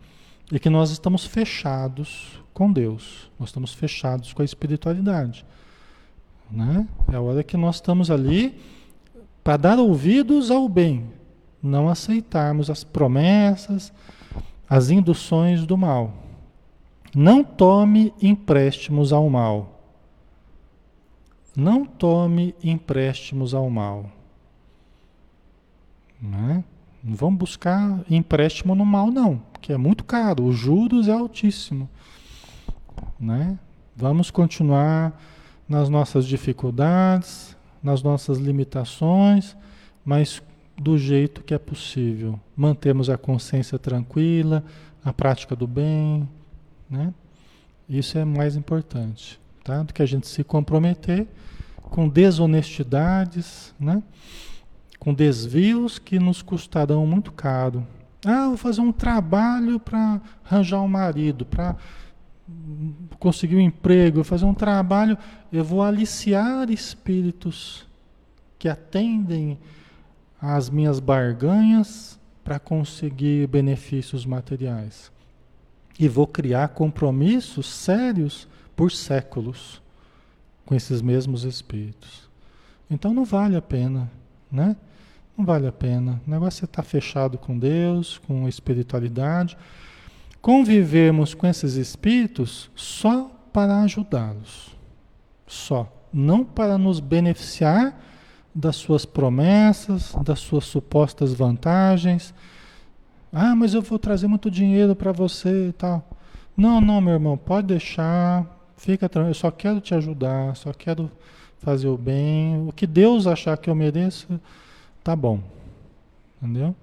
[0.51, 5.45] E que nós estamos fechados com Deus, nós estamos fechados com a espiritualidade,
[6.49, 6.87] né?
[7.11, 8.59] É a hora que nós estamos ali
[9.43, 11.11] para dar ouvidos ao bem,
[11.61, 13.93] não aceitarmos as promessas,
[14.69, 16.13] as induções do mal.
[17.15, 19.79] Não tome empréstimos ao mal.
[21.55, 24.09] Não tome empréstimos ao mal.
[26.21, 26.63] Né?
[27.03, 31.89] Não vamos buscar empréstimo no mal, não, porque é muito caro, os juros é altíssimo.
[33.19, 33.57] Né?
[33.95, 35.19] Vamos continuar
[35.67, 39.55] nas nossas dificuldades, nas nossas limitações,
[40.03, 40.41] mas
[40.77, 42.39] do jeito que é possível.
[42.55, 44.63] Mantemos a consciência tranquila,
[45.03, 46.27] a prática do bem,
[46.89, 47.13] né?
[47.87, 49.83] Isso é mais importante, tá?
[49.83, 51.27] Do que a gente se comprometer
[51.81, 54.01] com desonestidades, né?
[54.99, 57.87] Com desvios que nos custarão muito caro.
[58.25, 61.75] Ah, vou fazer um trabalho para arranjar um marido, para
[63.17, 65.17] conseguir um emprego, vou fazer um trabalho,
[65.51, 67.87] eu vou aliciar espíritos
[68.57, 69.57] que atendem
[70.41, 75.11] as minhas barganhas para conseguir benefícios materiais.
[75.97, 79.81] E vou criar compromissos sérios por séculos
[80.65, 82.29] com esses mesmos espíritos.
[82.89, 84.09] Então não vale a pena,
[84.51, 84.75] né?
[85.39, 86.21] Não vale a pena.
[86.27, 89.57] O negócio é estar fechado com Deus, com a espiritualidade.
[90.41, 94.75] Convivemos com esses espíritos só para ajudá-los.
[95.47, 95.89] Só.
[96.11, 97.97] Não para nos beneficiar
[98.53, 102.33] das suas promessas, das suas supostas vantagens,
[103.31, 106.05] Ah, mas eu vou trazer muito dinheiro para você e tal.
[106.57, 111.09] Não, não, meu irmão, pode deixar, fica tranquilo, eu só quero te ajudar, só quero
[111.59, 112.67] fazer o bem.
[112.67, 114.27] O que Deus achar que eu mereço,
[115.09, 115.41] tá bom.
[116.39, 116.75] Entendeu?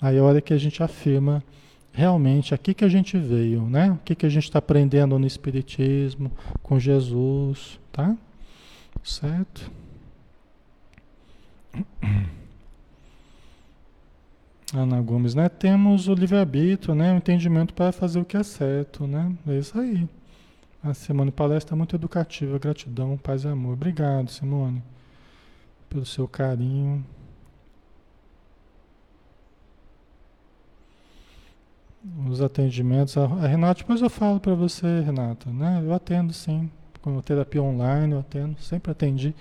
[0.00, 1.42] Aí é a hora que a gente afirma
[1.92, 3.90] realmente aqui que a gente veio, né?
[3.90, 6.30] O que, que a gente está aprendendo no Espiritismo,
[6.62, 8.16] com Jesus, tá?
[9.02, 9.72] Certo?
[14.72, 15.48] Ana Gomes, né?
[15.48, 17.12] Temos o livre-arbítrio, né?
[17.12, 19.32] O entendimento para fazer o que é certo, né?
[19.48, 20.08] É isso aí.
[20.80, 22.56] A Simone palestra muito educativa.
[22.56, 23.72] Gratidão, paz e amor.
[23.72, 24.80] Obrigado, Simone,
[25.90, 27.04] pelo seu carinho.
[32.28, 33.16] Os atendimentos.
[33.16, 35.80] A, Renata, depois eu falo para você, Renata, né?
[35.82, 36.70] Eu atendo sim.
[37.00, 38.60] Com terapia online, eu atendo.
[38.60, 39.34] Sempre atendi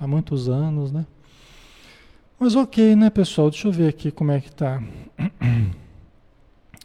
[0.00, 1.06] há muitos anos, né?
[2.40, 3.50] Mas ok, né, pessoal?
[3.50, 4.82] Deixa eu ver aqui como é que tá.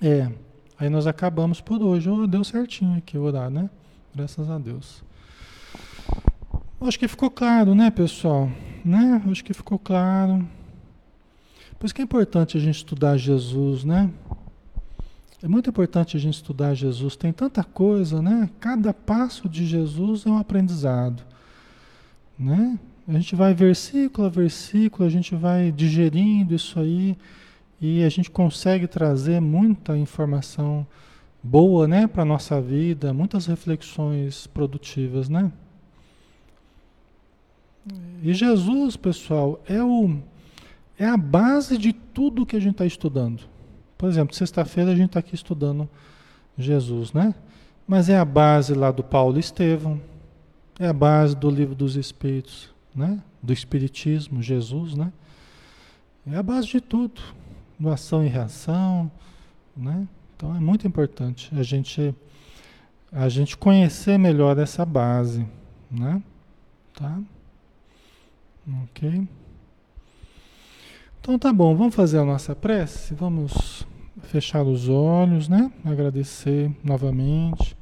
[0.02, 0.30] É,
[0.78, 2.10] aí nós acabamos por hoje.
[2.10, 3.70] Oh, deu certinho aqui o horário, né?
[4.14, 5.02] Graças a Deus.
[6.82, 8.52] Acho que ficou claro, né, pessoal?
[8.84, 9.22] Né?
[9.32, 10.46] Acho que ficou claro.
[11.80, 14.10] Por isso que é importante a gente estudar Jesus, né?
[15.44, 17.18] É muito importante a gente estudar Jesus.
[17.18, 18.50] Tem tanta coisa, né?
[18.62, 21.22] Cada passo de Jesus é um aprendizado,
[22.40, 22.80] né?
[23.06, 27.18] A gente vai versículo a versículo, a gente vai digerindo isso aí
[27.82, 30.88] e a gente consegue trazer muita informação
[31.44, 35.52] boa, né, para nossa vida, muitas reflexões produtivas, né?
[38.22, 40.20] E Jesus, pessoal, é o
[40.98, 43.52] é a base de tudo que a gente está estudando.
[44.04, 45.90] Por exemplo, sexta-feira a gente está aqui estudando
[46.58, 47.34] Jesus, né?
[47.88, 49.98] Mas é a base lá do Paulo Estevão,
[50.78, 53.24] é a base do livro dos Espíritos, né?
[53.42, 55.14] Do Espiritismo, Jesus, né?
[56.28, 57.22] É a base de tudo,
[57.80, 59.10] do ação e reação,
[59.74, 60.06] né?
[60.36, 62.14] Então é muito importante a gente
[63.10, 65.48] a gente conhecer melhor essa base,
[65.90, 66.22] né?
[66.94, 67.22] Tá?
[68.84, 69.26] Ok.
[71.22, 73.88] Então tá bom, vamos fazer a nossa prece, vamos
[74.22, 75.72] fechar os olhos, né?
[75.84, 77.76] Agradecer novamente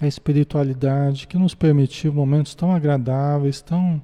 [0.00, 4.02] a espiritualidade que nos permitiu momentos tão agradáveis, tão,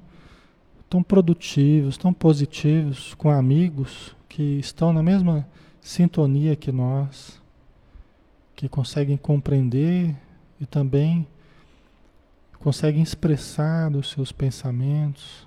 [0.89, 5.47] tão produtivos, tão positivos com amigos que estão na mesma
[5.81, 7.41] sintonia que nós,
[8.55, 10.15] que conseguem compreender
[10.59, 11.25] e também
[12.59, 15.46] conseguem expressar os seus pensamentos,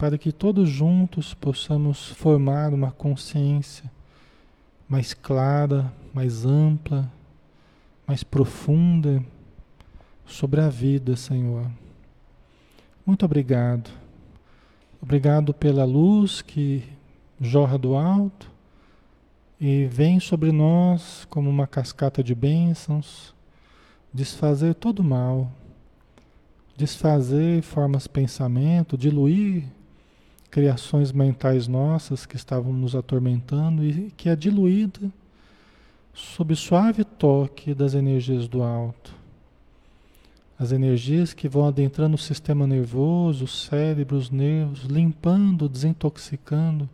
[0.00, 3.84] para que todos juntos possamos formar uma consciência
[4.88, 7.06] mais clara, mais ampla,
[8.06, 9.22] mais profunda
[10.24, 11.70] sobre a vida, Senhor.
[13.04, 13.90] Muito obrigado.
[15.02, 16.82] Obrigado pela luz que
[17.38, 18.50] jorra do alto
[19.60, 23.34] e vem sobre nós como uma cascata de bênçãos,
[24.14, 25.52] desfazer todo o mal,
[26.74, 29.64] desfazer formas de pensamento, diluir
[30.50, 35.10] criações mentais nossas que estavam nos atormentando e que é diluída
[36.12, 39.14] sob suave toque das energias do alto.
[40.58, 46.88] As energias que vão adentrando o sistema nervoso, o cérebro, os nervos, limpando, desintoxicando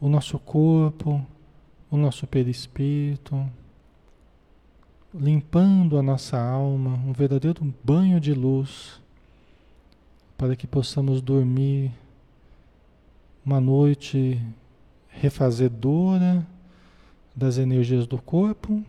[0.00, 1.24] o nosso corpo,
[1.90, 3.44] o nosso perispírito,
[5.14, 9.00] limpando a nossa alma, um verdadeiro banho de luz,
[10.38, 11.92] para que possamos dormir
[13.44, 14.40] uma noite
[15.08, 16.46] refazedora
[17.34, 18.82] das energias do corpo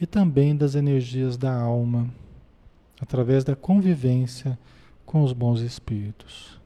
[0.00, 2.08] e também das energias da alma,
[3.00, 4.58] através da convivência
[5.04, 6.60] com os bons espíritos.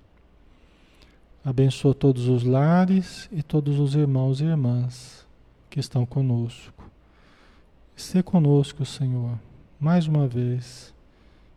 [1.45, 5.27] Abençoa todos os lares e todos os irmãos e irmãs
[5.69, 6.85] que estão conosco.
[7.97, 9.39] Se conosco, Senhor,
[9.79, 10.95] mais uma vez,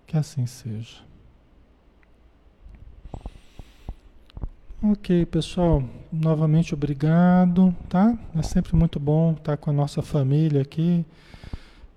[0.06, 1.12] que assim seja.
[4.85, 5.81] Ok, pessoal,
[6.11, 8.19] novamente obrigado, tá?
[8.35, 11.05] É sempre muito bom estar com a nossa família aqui,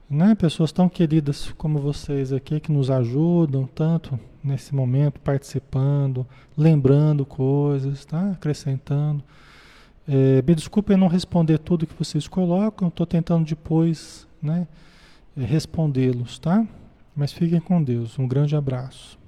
[0.08, 0.36] né?
[0.36, 6.24] Pessoas tão queridas como vocês aqui que nos ajudam tanto nesse momento, participando,
[6.56, 8.30] lembrando coisas, tá?
[8.30, 9.20] Acrescentando.
[10.06, 14.64] É, me desculpem não responder tudo que vocês colocam, estou tentando depois, né?
[15.36, 16.64] Respondê-los, tá?
[17.16, 18.16] Mas fiquem com Deus.
[18.16, 19.18] Um grande abraço.